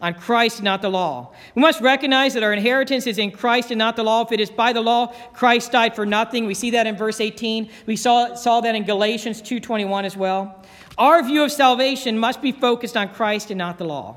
on 0.00 0.14
Christ, 0.14 0.64
not 0.64 0.82
the 0.82 0.90
law. 0.90 1.32
We 1.54 1.62
must 1.62 1.80
recognize 1.80 2.34
that 2.34 2.42
our 2.42 2.52
inheritance 2.52 3.06
is 3.06 3.18
in 3.18 3.30
Christ 3.30 3.70
and 3.70 3.78
not 3.78 3.94
the 3.94 4.02
law. 4.02 4.22
If 4.22 4.32
it 4.32 4.40
is 4.40 4.50
by 4.50 4.72
the 4.72 4.80
law, 4.80 5.14
Christ 5.32 5.70
died 5.70 5.94
for 5.94 6.04
nothing. 6.04 6.44
We 6.44 6.54
see 6.54 6.70
that 6.70 6.88
in 6.88 6.96
verse 6.96 7.20
18. 7.20 7.70
We 7.86 7.94
saw, 7.94 8.34
saw 8.34 8.60
that 8.62 8.74
in 8.74 8.82
Galatians 8.82 9.40
2.21 9.40 10.02
as 10.02 10.16
well. 10.16 10.64
Our 10.98 11.22
view 11.22 11.44
of 11.44 11.52
salvation 11.52 12.18
must 12.18 12.42
be 12.42 12.50
focused 12.50 12.96
on 12.96 13.10
Christ 13.10 13.52
and 13.52 13.58
not 13.58 13.78
the 13.78 13.84
law. 13.84 14.16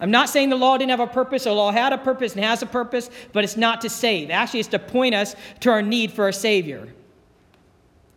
I'm 0.00 0.10
not 0.10 0.28
saying 0.28 0.50
the 0.50 0.56
law 0.56 0.76
didn't 0.76 0.90
have 0.90 1.00
a 1.00 1.06
purpose. 1.06 1.44
The 1.44 1.52
law 1.52 1.72
had 1.72 1.92
a 1.92 1.98
purpose 1.98 2.34
and 2.34 2.44
has 2.44 2.62
a 2.62 2.66
purpose, 2.66 3.10
but 3.32 3.42
it's 3.44 3.56
not 3.56 3.80
to 3.80 3.90
save. 3.90 4.30
Actually, 4.30 4.60
it's 4.60 4.68
to 4.70 4.78
point 4.78 5.14
us 5.14 5.34
to 5.60 5.70
our 5.70 5.82
need 5.82 6.12
for 6.12 6.28
a 6.28 6.32
Savior. 6.32 6.88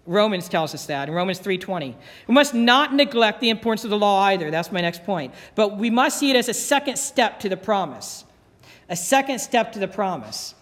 Romans 0.05 0.49
tells 0.49 0.73
us 0.73 0.85
that 0.87 1.07
in 1.07 1.13
Romans 1.13 1.39
3:20. 1.39 1.95
We 2.27 2.33
must 2.33 2.53
not 2.53 2.93
neglect 2.93 3.39
the 3.39 3.49
importance 3.49 3.83
of 3.83 3.89
the 3.89 3.97
law 3.97 4.23
either. 4.23 4.51
That's 4.51 4.71
my 4.71 4.81
next 4.81 5.05
point. 5.05 5.33
But 5.55 5.77
we 5.77 5.89
must 5.89 6.17
see 6.17 6.29
it 6.31 6.35
as 6.35 6.49
a 6.49 6.53
second 6.53 6.97
step 6.97 7.39
to 7.41 7.49
the 7.49 7.57
promise. 7.57 8.25
A 8.89 8.95
second 8.95 9.39
step 9.39 9.71
to 9.73 9.79
the 9.79 9.87
promise. 9.87 10.55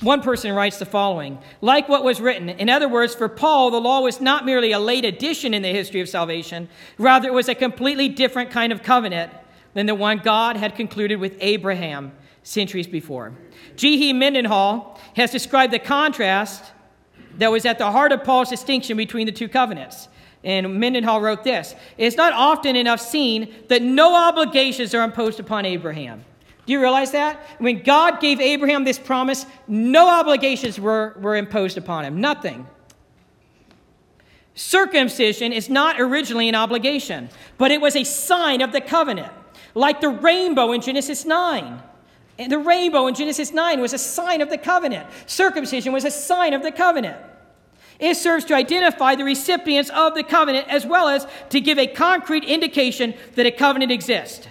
One 0.00 0.22
person 0.22 0.54
writes 0.54 0.78
the 0.78 0.86
following 0.86 1.38
Like 1.60 1.88
what 1.88 2.04
was 2.04 2.20
written, 2.20 2.48
in 2.48 2.70
other 2.70 2.88
words, 2.88 3.14
for 3.14 3.28
Paul, 3.28 3.70
the 3.70 3.80
law 3.80 4.00
was 4.00 4.20
not 4.20 4.44
merely 4.44 4.72
a 4.72 4.78
late 4.78 5.04
addition 5.04 5.54
in 5.54 5.62
the 5.62 5.72
history 5.72 6.00
of 6.00 6.08
salvation, 6.08 6.68
rather, 6.98 7.28
it 7.28 7.34
was 7.34 7.48
a 7.48 7.54
completely 7.54 8.08
different 8.08 8.50
kind 8.50 8.72
of 8.72 8.82
covenant 8.82 9.32
than 9.74 9.86
the 9.86 9.94
one 9.94 10.18
God 10.18 10.56
had 10.56 10.74
concluded 10.74 11.16
with 11.16 11.36
Abraham 11.40 12.12
centuries 12.42 12.86
before. 12.86 13.32
G. 13.76 13.98
He 13.98 14.12
Mendenhall 14.12 15.00
has 15.16 15.30
described 15.30 15.72
the 15.72 15.78
contrast 15.78 16.72
that 17.36 17.50
was 17.50 17.64
at 17.64 17.78
the 17.78 17.90
heart 17.90 18.12
of 18.12 18.24
Paul's 18.24 18.50
distinction 18.50 18.96
between 18.96 19.26
the 19.26 19.32
two 19.32 19.48
covenants. 19.48 20.08
And 20.44 20.78
Mendenhall 20.78 21.20
wrote 21.20 21.44
this 21.44 21.74
It's 21.96 22.16
not 22.16 22.32
often 22.32 22.76
enough 22.76 23.00
seen 23.00 23.54
that 23.68 23.82
no 23.82 24.14
obligations 24.14 24.94
are 24.94 25.04
imposed 25.04 25.40
upon 25.40 25.64
Abraham. 25.64 26.24
Do 26.66 26.72
you 26.72 26.80
realize 26.80 27.12
that? 27.12 27.40
When 27.58 27.82
God 27.82 28.20
gave 28.20 28.40
Abraham 28.40 28.84
this 28.84 28.98
promise, 28.98 29.46
no 29.66 30.08
obligations 30.08 30.78
were, 30.78 31.16
were 31.18 31.34
imposed 31.34 31.78
upon 31.78 32.04
him. 32.04 32.20
Nothing. 32.20 32.66
Circumcision 34.54 35.52
is 35.52 35.70
not 35.70 36.00
originally 36.00 36.48
an 36.48 36.54
obligation, 36.54 37.30
but 37.56 37.70
it 37.70 37.80
was 37.80 37.96
a 37.96 38.04
sign 38.04 38.60
of 38.60 38.72
the 38.72 38.80
covenant, 38.80 39.32
like 39.78 40.00
the 40.00 40.08
rainbow 40.08 40.72
in 40.72 40.80
Genesis 40.80 41.24
9. 41.24 41.82
And 42.38 42.52
the 42.52 42.58
rainbow 42.58 43.06
in 43.06 43.14
Genesis 43.14 43.52
9 43.52 43.80
was 43.80 43.92
a 43.92 43.98
sign 43.98 44.40
of 44.40 44.50
the 44.50 44.58
covenant. 44.58 45.08
Circumcision 45.26 45.92
was 45.92 46.04
a 46.04 46.10
sign 46.10 46.52
of 46.52 46.62
the 46.62 46.72
covenant. 46.72 47.16
It 48.00 48.16
serves 48.16 48.44
to 48.46 48.54
identify 48.54 49.14
the 49.14 49.24
recipients 49.24 49.90
of 49.90 50.14
the 50.14 50.22
covenant 50.24 50.68
as 50.68 50.84
well 50.84 51.08
as 51.08 51.26
to 51.50 51.60
give 51.60 51.78
a 51.78 51.86
concrete 51.86 52.44
indication 52.44 53.14
that 53.34 53.46
a 53.46 53.50
covenant 53.50 53.90
exists. 53.90 54.48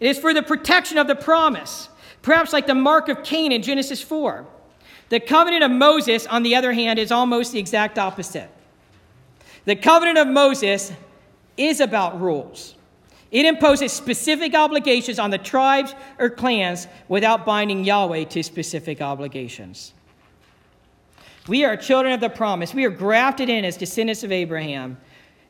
It 0.00 0.08
is 0.08 0.18
for 0.18 0.34
the 0.34 0.42
protection 0.42 0.98
of 0.98 1.06
the 1.06 1.16
promise, 1.16 1.88
perhaps 2.22 2.52
like 2.52 2.66
the 2.66 2.74
mark 2.74 3.08
of 3.08 3.22
Cain 3.22 3.52
in 3.52 3.62
Genesis 3.62 4.02
4. 4.02 4.44
The 5.08 5.20
covenant 5.20 5.64
of 5.64 5.70
Moses, 5.70 6.26
on 6.26 6.42
the 6.42 6.54
other 6.54 6.72
hand, 6.72 6.98
is 6.98 7.10
almost 7.10 7.52
the 7.52 7.58
exact 7.58 7.98
opposite. 7.98 8.50
The 9.64 9.76
covenant 9.76 10.18
of 10.18 10.28
Moses 10.28 10.92
is 11.56 11.80
about 11.80 12.20
rules. 12.20 12.74
It 13.30 13.44
imposes 13.44 13.92
specific 13.92 14.54
obligations 14.54 15.18
on 15.18 15.30
the 15.30 15.38
tribes 15.38 15.94
or 16.18 16.30
clans 16.30 16.86
without 17.08 17.44
binding 17.44 17.84
Yahweh 17.84 18.24
to 18.24 18.42
specific 18.42 19.02
obligations. 19.02 19.92
We 21.46 21.64
are 21.64 21.76
children 21.76 22.14
of 22.14 22.20
the 22.20 22.30
promise. 22.30 22.74
We 22.74 22.84
are 22.84 22.90
grafted 22.90 23.48
in 23.48 23.64
as 23.64 23.76
descendants 23.76 24.24
of 24.24 24.32
Abraham. 24.32 24.98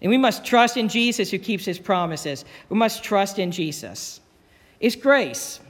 And 0.01 0.11
we 0.11 0.17
must 0.17 0.45
trust 0.45 0.77
in 0.77 0.89
Jesus 0.89 1.31
who 1.31 1.39
keeps 1.39 1.65
his 1.65 1.79
promises. 1.79 2.45
We 2.69 2.77
must 2.77 3.03
trust 3.03 3.39
in 3.39 3.51
Jesus. 3.51 4.21
It's 4.81 4.95
grace. 4.95 5.61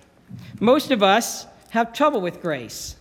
Most 0.61 0.91
of 0.91 1.03
us 1.03 1.47
have 1.71 1.93
trouble 1.93 2.21
with 2.21 2.43
grace. 2.43 2.97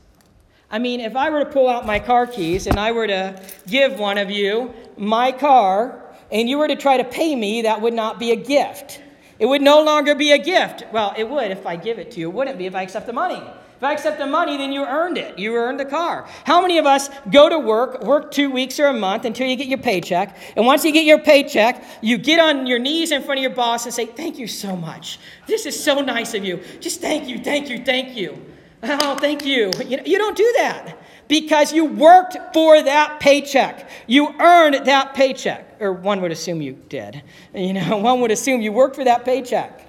I 0.69 0.79
mean, 0.79 0.99
if 0.99 1.15
I 1.15 1.29
were 1.29 1.39
to 1.39 1.49
pull 1.49 1.69
out 1.69 1.85
my 1.85 1.99
car 1.99 2.27
keys 2.27 2.67
and 2.67 2.79
I 2.79 2.91
were 2.91 3.07
to 3.07 3.41
give 3.67 3.99
one 3.99 4.17
of 4.17 4.29
you 4.29 4.73
my 4.97 5.31
car 5.31 6.03
and 6.31 6.49
you 6.49 6.57
were 6.57 6.67
to 6.67 6.75
try 6.75 6.97
to 6.97 7.03
pay 7.03 7.35
me, 7.35 7.63
that 7.63 7.81
would 7.81 7.93
not 7.93 8.19
be 8.19 8.31
a 8.31 8.35
gift. 8.35 9.01
It 9.39 9.45
would 9.45 9.61
no 9.61 9.83
longer 9.83 10.15
be 10.15 10.31
a 10.31 10.37
gift. 10.37 10.83
Well, 10.91 11.13
it 11.15 11.29
would 11.29 11.51
if 11.51 11.65
I 11.65 11.75
give 11.75 11.99
it 11.99 12.11
to 12.11 12.19
you. 12.19 12.29
It 12.29 12.33
wouldn't 12.33 12.57
be 12.57 12.65
if 12.65 12.75
I 12.75 12.81
accept 12.81 13.05
the 13.05 13.13
money. 13.13 13.41
If 13.77 13.83
I 13.83 13.93
accept 13.93 14.17
the 14.17 14.25
money, 14.25 14.57
then 14.57 14.71
you 14.71 14.83
earned 14.83 15.19
it. 15.19 15.37
You 15.37 15.55
earned 15.55 15.79
the 15.79 15.85
car. 15.85 16.27
How 16.45 16.61
many 16.61 16.79
of 16.79 16.87
us 16.87 17.11
go 17.31 17.47
to 17.47 17.59
work, 17.59 18.01
work 18.01 18.31
two 18.31 18.49
weeks 18.49 18.79
or 18.79 18.87
a 18.87 18.93
month 18.93 19.23
until 19.23 19.47
you 19.47 19.55
get 19.55 19.67
your 19.67 19.77
paycheck? 19.77 20.35
And 20.55 20.65
once 20.65 20.83
you 20.83 20.91
get 20.91 21.05
your 21.05 21.19
paycheck, 21.19 21.83
you 22.01 22.17
get 22.17 22.39
on 22.39 22.65
your 22.65 22.79
knees 22.79 23.11
in 23.11 23.21
front 23.21 23.37
of 23.37 23.43
your 23.43 23.53
boss 23.53 23.85
and 23.85 23.93
say, 23.93 24.07
Thank 24.07 24.39
you 24.39 24.47
so 24.47 24.75
much. 24.75 25.19
This 25.45 25.67
is 25.67 25.81
so 25.81 26.01
nice 26.01 26.33
of 26.33 26.43
you. 26.43 26.63
Just 26.79 27.01
thank 27.01 27.27
you, 27.27 27.37
thank 27.37 27.69
you, 27.69 27.85
thank 27.85 28.17
you. 28.17 28.43
Oh, 28.81 29.15
thank 29.15 29.45
you. 29.45 29.71
You, 29.85 29.99
you 30.03 30.17
don't 30.17 30.37
do 30.37 30.53
that 30.57 30.97
because 31.27 31.71
you 31.71 31.85
worked 31.85 32.37
for 32.53 32.81
that 32.81 33.19
paycheck. 33.19 33.87
You 34.07 34.33
earned 34.39 34.87
that 34.87 35.13
paycheck. 35.13 35.66
Or 35.79 35.93
one 35.93 36.21
would 36.21 36.31
assume 36.31 36.61
you 36.61 36.73
did. 36.89 37.21
You 37.53 37.73
know, 37.73 37.97
one 38.01 38.21
would 38.21 38.31
assume 38.31 38.61
you 38.61 38.71
worked 38.71 38.95
for 38.95 39.03
that 39.03 39.25
paycheck. 39.25 39.85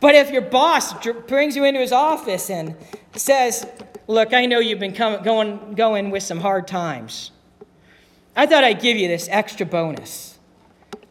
But 0.00 0.14
if 0.14 0.30
your 0.30 0.42
boss 0.42 0.94
brings 1.28 1.56
you 1.56 1.64
into 1.64 1.80
his 1.80 1.92
office 1.92 2.50
and 2.50 2.74
says, 3.14 3.66
Look, 4.06 4.34
I 4.34 4.46
know 4.46 4.58
you've 4.58 4.80
been 4.80 4.92
going, 4.92 5.74
going 5.74 6.10
with 6.10 6.24
some 6.24 6.40
hard 6.40 6.66
times. 6.66 7.30
I 8.34 8.46
thought 8.46 8.64
I'd 8.64 8.80
give 8.80 8.96
you 8.96 9.06
this 9.06 9.28
extra 9.30 9.64
bonus. 9.64 10.38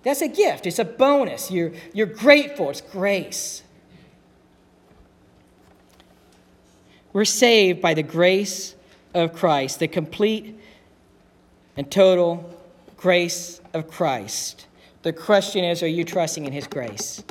That's 0.03 0.21
a 0.21 0.27
gift, 0.27 0.65
it's 0.65 0.79
a 0.79 0.85
bonus. 0.85 1.51
You're, 1.51 1.71
you're 1.93 2.07
grateful, 2.07 2.69
it's 2.69 2.81
grace. 2.81 3.63
We're 7.13 7.25
saved 7.25 7.81
by 7.81 7.93
the 7.93 8.03
grace 8.03 8.75
of 9.13 9.33
Christ, 9.33 9.79
the 9.79 9.87
complete 9.87 10.59
and 11.75 11.89
total 11.89 12.53
grace 12.97 13.58
of 13.73 13.87
Christ. 13.87 14.67
The 15.03 15.13
question 15.13 15.63
is 15.63 15.81
are 15.81 15.87
you 15.87 16.03
trusting 16.03 16.45
in 16.45 16.51
His 16.51 16.67
grace? 16.67 17.23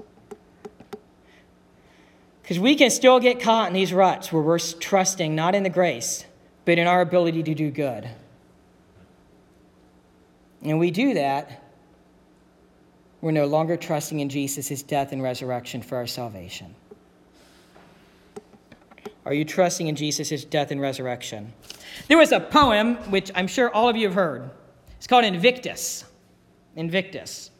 Because 2.42 2.58
we 2.58 2.76
can 2.76 2.90
still 2.90 3.20
get 3.20 3.40
caught 3.40 3.68
in 3.68 3.74
these 3.74 3.92
ruts 3.92 4.32
where 4.32 4.42
we're 4.42 4.58
trusting 4.58 5.34
not 5.34 5.54
in 5.54 5.64
the 5.64 5.70
grace, 5.70 6.24
but 6.64 6.78
in 6.78 6.86
our 6.86 7.02
ability 7.02 7.42
to 7.42 7.54
do 7.54 7.70
good. 7.70 8.08
And 10.62 10.78
we 10.78 10.90
do 10.90 11.14
that, 11.14 11.62
we're 13.20 13.32
no 13.32 13.46
longer 13.46 13.76
trusting 13.76 14.20
in 14.20 14.28
Jesus' 14.28 14.82
death 14.82 15.12
and 15.12 15.22
resurrection 15.22 15.82
for 15.82 15.96
our 15.96 16.06
salvation. 16.06 16.74
Are 19.26 19.34
you 19.34 19.44
trusting 19.44 19.88
in 19.88 19.94
Jesus' 19.94 20.44
death 20.44 20.70
and 20.70 20.80
resurrection? 20.80 21.52
There 22.06 22.16
was 22.16 22.32
a 22.32 22.40
poem, 22.40 22.96
which 23.10 23.30
I'm 23.34 23.46
sure 23.46 23.70
all 23.74 23.88
of 23.88 23.96
you 23.96 24.06
have 24.06 24.14
heard. 24.14 24.50
It's 24.96 25.06
called 25.06 25.24
Invictus. 25.24 26.04
Invictus. 26.78 27.50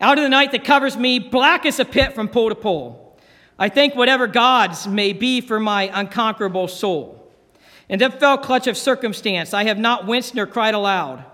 Out 0.00 0.16
of 0.16 0.24
the 0.24 0.30
night 0.30 0.52
that 0.52 0.64
covers 0.64 0.96
me, 0.96 1.18
black 1.18 1.66
as 1.66 1.78
a 1.78 1.84
pit 1.84 2.14
from 2.14 2.28
pole 2.28 2.48
to 2.48 2.54
pole. 2.54 3.18
I 3.58 3.68
thank 3.68 3.94
whatever 3.94 4.26
gods 4.26 4.86
may 4.88 5.12
be 5.12 5.40
for 5.40 5.60
my 5.60 5.90
unconquerable 5.92 6.68
soul. 6.68 7.30
In 7.88 7.98
the 7.98 8.10
fell 8.10 8.38
clutch 8.38 8.66
of 8.66 8.76
circumstance, 8.76 9.52
I 9.52 9.64
have 9.64 9.78
not 9.78 10.06
winced 10.06 10.34
nor 10.34 10.46
cried 10.46 10.74
aloud. 10.74 11.24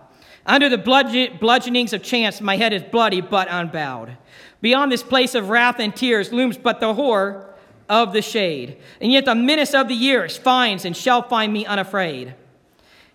Under 0.46 0.68
the 0.68 0.78
bludgeonings 0.78 1.92
of 1.92 2.02
chance, 2.02 2.40
my 2.40 2.56
head 2.56 2.72
is 2.72 2.82
bloody 2.82 3.20
but 3.20 3.48
unbowed. 3.50 4.16
Beyond 4.60 4.90
this 4.90 5.02
place 5.02 5.34
of 5.34 5.50
wrath 5.50 5.78
and 5.78 5.94
tears 5.94 6.32
looms 6.32 6.58
but 6.58 6.80
the 6.80 6.94
horror 6.94 7.54
of 7.88 8.12
the 8.12 8.22
shade. 8.22 8.78
And 9.00 9.12
yet 9.12 9.26
the 9.26 9.34
menace 9.34 9.74
of 9.74 9.88
the 9.88 9.94
years 9.94 10.37
finds 10.37 10.84
and 10.84 10.96
shall 10.96 11.22
find 11.22 11.52
me 11.52 11.66
unafraid. 11.66 12.34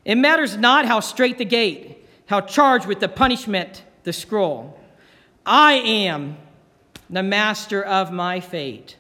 It 0.06 0.16
matters 0.16 0.56
not 0.56 0.86
how 0.86 1.00
straight 1.02 1.38
the 1.38 1.46
gate, 1.46 1.99
how 2.30 2.40
charged 2.40 2.86
with 2.86 3.00
the 3.00 3.10
punishment 3.10 3.84
the 4.04 4.14
scroll. 4.14 4.80
I 5.48 5.74
am 5.74 6.38
the 7.10 7.24
master 7.24 7.84
of 7.84 8.12
my 8.12 8.40
fate. 8.40 8.98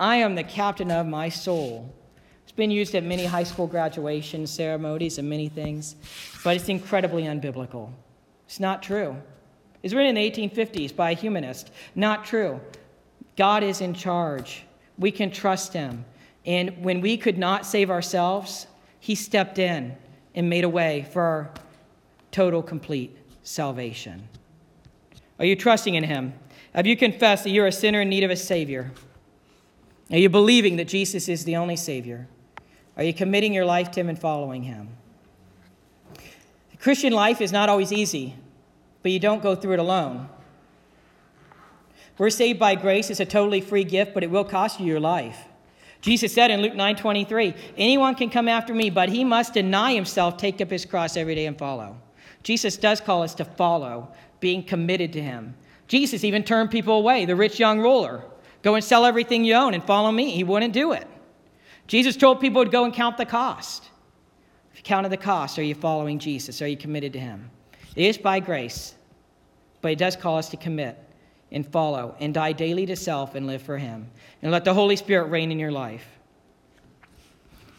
I 0.00 0.16
am 0.16 0.34
the 0.34 0.44
captain 0.44 0.90
of 0.90 1.06
my 1.06 1.28
soul. 1.28 1.92
It's 2.42 2.52
been 2.52 2.70
used 2.70 2.94
at 2.94 3.04
many 3.04 3.26
high 3.26 3.42
school 3.42 3.66
graduation 3.66 4.46
ceremonies 4.46 5.18
and 5.18 5.28
many 5.28 5.50
things, 5.50 5.94
but 6.42 6.56
it's 6.56 6.70
incredibly 6.70 7.24
unbiblical. 7.24 7.92
It's 8.46 8.60
not 8.60 8.82
true. 8.82 9.14
It's 9.82 9.92
written 9.92 10.16
in 10.16 10.32
the 10.32 10.48
1850s 10.48 10.96
by 10.96 11.10
a 11.10 11.14
humanist. 11.14 11.70
Not 11.94 12.24
true. 12.24 12.62
God 13.36 13.62
is 13.62 13.82
in 13.82 13.92
charge. 13.92 14.64
We 14.98 15.10
can 15.10 15.30
trust 15.30 15.74
him. 15.74 16.06
And 16.46 16.82
when 16.82 17.02
we 17.02 17.18
could 17.18 17.36
not 17.36 17.66
save 17.66 17.90
ourselves, 17.90 18.68
he 19.00 19.14
stepped 19.14 19.58
in 19.58 19.98
and 20.34 20.48
made 20.48 20.64
a 20.64 20.68
way 20.70 21.06
for 21.12 21.50
total, 22.34 22.62
complete 22.62 23.16
salvation. 23.44 24.28
Are 25.38 25.44
you 25.44 25.54
trusting 25.54 25.94
in 25.94 26.02
him? 26.02 26.34
Have 26.74 26.84
you 26.84 26.96
confessed 26.96 27.44
that 27.44 27.50
you're 27.50 27.68
a 27.68 27.72
sinner 27.72 28.00
in 28.00 28.08
need 28.08 28.24
of 28.24 28.30
a 28.30 28.36
Savior? 28.36 28.90
Are 30.10 30.18
you 30.18 30.28
believing 30.28 30.76
that 30.76 30.88
Jesus 30.88 31.28
is 31.28 31.44
the 31.44 31.54
only 31.54 31.76
Savior? 31.76 32.26
Are 32.96 33.04
you 33.04 33.14
committing 33.14 33.54
your 33.54 33.64
life 33.64 33.92
to 33.92 34.00
Him 34.00 34.08
and 34.08 34.18
following 34.18 34.64
Him? 34.64 34.88
The 36.72 36.76
Christian 36.76 37.12
life 37.12 37.40
is 37.40 37.52
not 37.52 37.68
always 37.68 37.92
easy, 37.92 38.34
but 39.02 39.12
you 39.12 39.20
don't 39.20 39.42
go 39.42 39.54
through 39.54 39.74
it 39.74 39.78
alone. 39.78 40.28
We're 42.18 42.30
saved 42.30 42.58
by 42.58 42.74
grace. 42.74 43.10
It's 43.10 43.20
a 43.20 43.24
totally 43.24 43.60
free 43.60 43.84
gift, 43.84 44.12
but 44.12 44.24
it 44.24 44.30
will 44.30 44.44
cost 44.44 44.80
you 44.80 44.86
your 44.86 45.00
life. 45.00 45.46
Jesus 46.00 46.34
said 46.34 46.50
in 46.50 46.60
Luke 46.62 46.74
9 46.74 46.96
23, 46.96 47.54
Anyone 47.76 48.16
can 48.16 48.28
come 48.28 48.48
after 48.48 48.74
me, 48.74 48.90
but 48.90 49.08
he 49.08 49.24
must 49.24 49.54
deny 49.54 49.94
himself, 49.94 50.36
take 50.36 50.60
up 50.60 50.70
his 50.70 50.84
cross 50.84 51.16
every 51.16 51.36
day, 51.36 51.46
and 51.46 51.56
follow. 51.56 51.96
Jesus 52.44 52.76
does 52.76 53.00
call 53.00 53.22
us 53.22 53.34
to 53.34 53.44
follow, 53.44 54.12
being 54.38 54.62
committed 54.62 55.12
to 55.14 55.22
him. 55.22 55.56
Jesus 55.88 56.22
even 56.22 56.44
turned 56.44 56.70
people 56.70 56.98
away, 56.98 57.24
the 57.24 57.34
rich 57.34 57.58
young 57.58 57.80
ruler. 57.80 58.22
Go 58.62 58.74
and 58.76 58.84
sell 58.84 59.04
everything 59.04 59.44
you 59.44 59.54
own 59.54 59.74
and 59.74 59.82
follow 59.82 60.12
me. 60.12 60.30
He 60.30 60.44
wouldn't 60.44 60.72
do 60.72 60.92
it. 60.92 61.06
Jesus 61.86 62.16
told 62.16 62.40
people 62.40 62.64
to 62.64 62.70
go 62.70 62.84
and 62.84 62.94
count 62.94 63.16
the 63.16 63.26
cost. 63.26 63.90
If 64.72 64.78
you 64.78 64.84
counted 64.84 65.10
the 65.10 65.16
cost, 65.16 65.58
are 65.58 65.62
you 65.62 65.74
following 65.74 66.18
Jesus? 66.18 66.62
Are 66.62 66.66
you 66.66 66.76
committed 66.76 67.12
to 67.14 67.18
him? 67.18 67.50
It 67.96 68.06
is 68.06 68.18
by 68.18 68.40
grace, 68.40 68.94
but 69.82 69.92
it 69.92 69.98
does 69.98 70.16
call 70.16 70.38
us 70.38 70.48
to 70.50 70.56
commit 70.56 70.98
and 71.52 71.66
follow 71.66 72.16
and 72.20 72.34
die 72.34 72.52
daily 72.52 72.86
to 72.86 72.96
self 72.96 73.34
and 73.34 73.46
live 73.46 73.62
for 73.62 73.78
him. 73.78 74.10
And 74.42 74.50
let 74.50 74.64
the 74.64 74.74
Holy 74.74 74.96
Spirit 74.96 75.26
reign 75.26 75.52
in 75.52 75.58
your 75.58 75.72
life. 75.72 76.06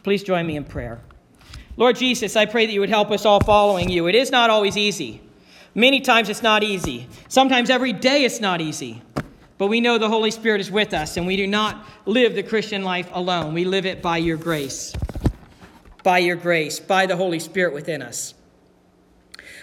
Please 0.03 0.23
join 0.23 0.45
me 0.45 0.55
in 0.55 0.63
prayer. 0.63 1.01
Lord 1.77 1.97
Jesus, 1.97 2.35
I 2.35 2.45
pray 2.45 2.65
that 2.65 2.71
you 2.71 2.79
would 2.79 2.89
help 2.89 3.11
us 3.11 3.25
all 3.25 3.39
following 3.41 3.89
you. 3.89 4.07
It 4.07 4.15
is 4.15 4.31
not 4.31 4.49
always 4.49 4.77
easy. 4.77 5.21
Many 5.73 5.99
times 5.99 6.29
it's 6.29 6.41
not 6.41 6.63
easy. 6.63 7.07
Sometimes 7.27 7.69
every 7.69 7.91
day 7.91 8.23
it's 8.23 8.39
not 8.39 8.61
easy. 8.61 9.01
But 9.57 9.67
we 9.67 9.81
know 9.81 9.97
the 9.97 10.09
Holy 10.09 10.31
Spirit 10.31 10.61
is 10.61 10.69
with 10.69 10.93
us, 10.93 11.15
and 11.15 11.25
we 11.25 11.37
do 11.37 11.47
not 11.47 11.85
live 12.05 12.35
the 12.35 12.43
Christian 12.43 12.83
life 12.83 13.09
alone. 13.13 13.53
We 13.53 13.65
live 13.65 13.85
it 13.85 14.01
by 14.01 14.17
your 14.17 14.37
grace, 14.37 14.93
by 16.03 16.19
your 16.19 16.35
grace, 16.35 16.79
by 16.79 17.05
the 17.05 17.15
Holy 17.15 17.39
Spirit 17.39 17.73
within 17.73 18.01
us. 18.01 18.33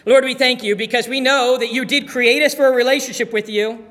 Lord, 0.05 0.25
we 0.25 0.35
thank 0.35 0.63
you 0.63 0.77
because 0.77 1.09
we 1.09 1.21
know 1.21 1.57
that 1.59 1.73
you 1.73 1.85
did 1.85 2.09
create 2.09 2.43
us 2.43 2.55
for 2.55 2.67
a 2.67 2.73
relationship 2.73 3.33
with 3.33 3.49
you, 3.49 3.85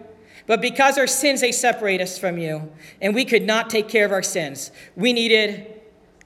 but 0.48 0.60
because 0.60 0.98
our 0.98 1.08
sins, 1.08 1.42
they 1.42 1.52
separate 1.52 2.02
us 2.02 2.18
from 2.18 2.38
you, 2.38 2.72
and 3.00 3.14
we 3.14 3.24
could 3.24 3.44
not 3.44 3.70
take 3.70 3.88
care 3.88 4.06
of 4.06 4.12
our 4.12 4.24
sins. 4.24 4.72
We 4.96 5.14
needed 5.14 5.81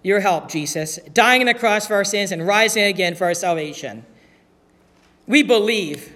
your 0.05 0.19
help, 0.19 0.49
Jesus, 0.49 0.99
dying 1.13 1.41
on 1.41 1.47
the 1.47 1.55
cross 1.55 1.87
for 1.87 1.95
our 1.95 2.03
sins 2.03 2.31
and 2.31 2.45
rising 2.45 2.83
again 2.83 3.15
for 3.15 3.25
our 3.25 3.33
salvation. 3.33 4.05
We 5.25 5.41
believe 5.41 6.15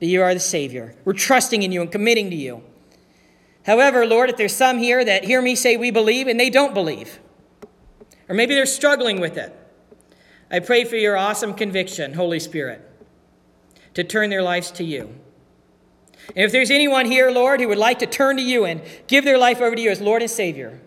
that 0.00 0.06
you 0.06 0.20
are 0.20 0.34
the 0.34 0.40
Savior. 0.40 0.96
We're 1.04 1.12
trusting 1.12 1.62
in 1.62 1.70
you 1.70 1.80
and 1.80 1.92
committing 1.92 2.28
to 2.30 2.36
you. 2.36 2.64
However, 3.64 4.04
Lord, 4.04 4.30
if 4.30 4.36
there's 4.36 4.56
some 4.56 4.78
here 4.78 5.04
that 5.04 5.22
hear 5.22 5.40
me 5.40 5.54
say 5.54 5.76
we 5.76 5.92
believe 5.92 6.26
and 6.26 6.40
they 6.40 6.50
don't 6.50 6.74
believe, 6.74 7.20
or 8.28 8.34
maybe 8.34 8.56
they're 8.56 8.66
struggling 8.66 9.20
with 9.20 9.36
it, 9.36 9.56
I 10.50 10.58
pray 10.58 10.82
for 10.84 10.96
your 10.96 11.16
awesome 11.16 11.54
conviction, 11.54 12.14
Holy 12.14 12.40
Spirit, 12.40 12.82
to 13.94 14.02
turn 14.02 14.28
their 14.28 14.42
lives 14.42 14.72
to 14.72 14.82
you. 14.82 15.14
And 16.34 16.44
if 16.44 16.50
there's 16.50 16.70
anyone 16.70 17.06
here, 17.06 17.30
Lord, 17.30 17.60
who 17.60 17.68
would 17.68 17.78
like 17.78 18.00
to 18.00 18.06
turn 18.06 18.38
to 18.38 18.42
you 18.42 18.64
and 18.64 18.82
give 19.06 19.24
their 19.24 19.38
life 19.38 19.60
over 19.60 19.76
to 19.76 19.80
you 19.80 19.90
as 19.90 20.00
Lord 20.00 20.20
and 20.20 20.30
Savior, 20.30 20.80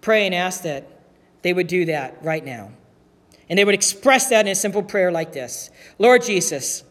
pray 0.00 0.26
and 0.26 0.34
ask 0.34 0.62
that 0.62 0.86
they 1.42 1.52
would 1.52 1.66
do 1.66 1.86
that 1.86 2.22
right 2.22 2.44
now. 2.44 2.72
And 3.48 3.58
they 3.58 3.64
would 3.64 3.74
express 3.74 4.28
that 4.28 4.46
in 4.46 4.52
a 4.52 4.54
simple 4.54 4.82
prayer 4.82 5.10
like 5.10 5.32
this 5.32 5.70
Lord 5.98 6.22
Jesus, 6.22 6.84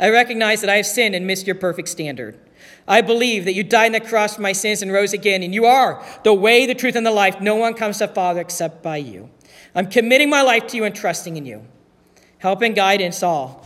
I 0.00 0.10
recognize 0.10 0.60
that 0.60 0.70
I 0.70 0.76
have 0.76 0.86
sinned 0.86 1.14
and 1.14 1.26
missed 1.26 1.46
your 1.46 1.56
perfect 1.56 1.88
standard. 1.88 2.38
I 2.86 3.00
believe 3.00 3.44
that 3.44 3.54
you 3.54 3.62
died 3.62 3.86
on 3.86 3.92
the 3.92 4.00
cross 4.00 4.36
for 4.36 4.42
my 4.42 4.52
sins 4.52 4.82
and 4.82 4.92
rose 4.92 5.12
again, 5.12 5.42
and 5.42 5.54
you 5.54 5.66
are 5.66 6.04
the 6.24 6.34
way, 6.34 6.66
the 6.66 6.74
truth, 6.74 6.96
and 6.96 7.06
the 7.06 7.12
life. 7.12 7.40
No 7.40 7.54
one 7.54 7.74
comes 7.74 7.98
to 7.98 8.08
Father 8.08 8.40
except 8.40 8.82
by 8.82 8.96
you. 8.96 9.30
I'm 9.74 9.88
committing 9.88 10.28
my 10.28 10.42
life 10.42 10.66
to 10.68 10.76
you 10.76 10.84
and 10.84 10.94
trusting 10.94 11.36
in 11.36 11.46
you. 11.46 11.64
Help 12.38 12.62
and 12.62 12.74
guide 12.74 13.00
us 13.00 13.22
all. 13.22 13.64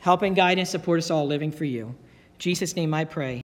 Help 0.00 0.20
and 0.20 0.36
guide 0.36 0.58
and 0.58 0.68
support 0.68 0.98
us 0.98 1.10
all 1.10 1.26
living 1.26 1.50
for 1.50 1.64
you. 1.64 1.86
In 1.86 2.38
Jesus' 2.38 2.76
name 2.76 2.92
I 2.92 3.06
pray. 3.06 3.32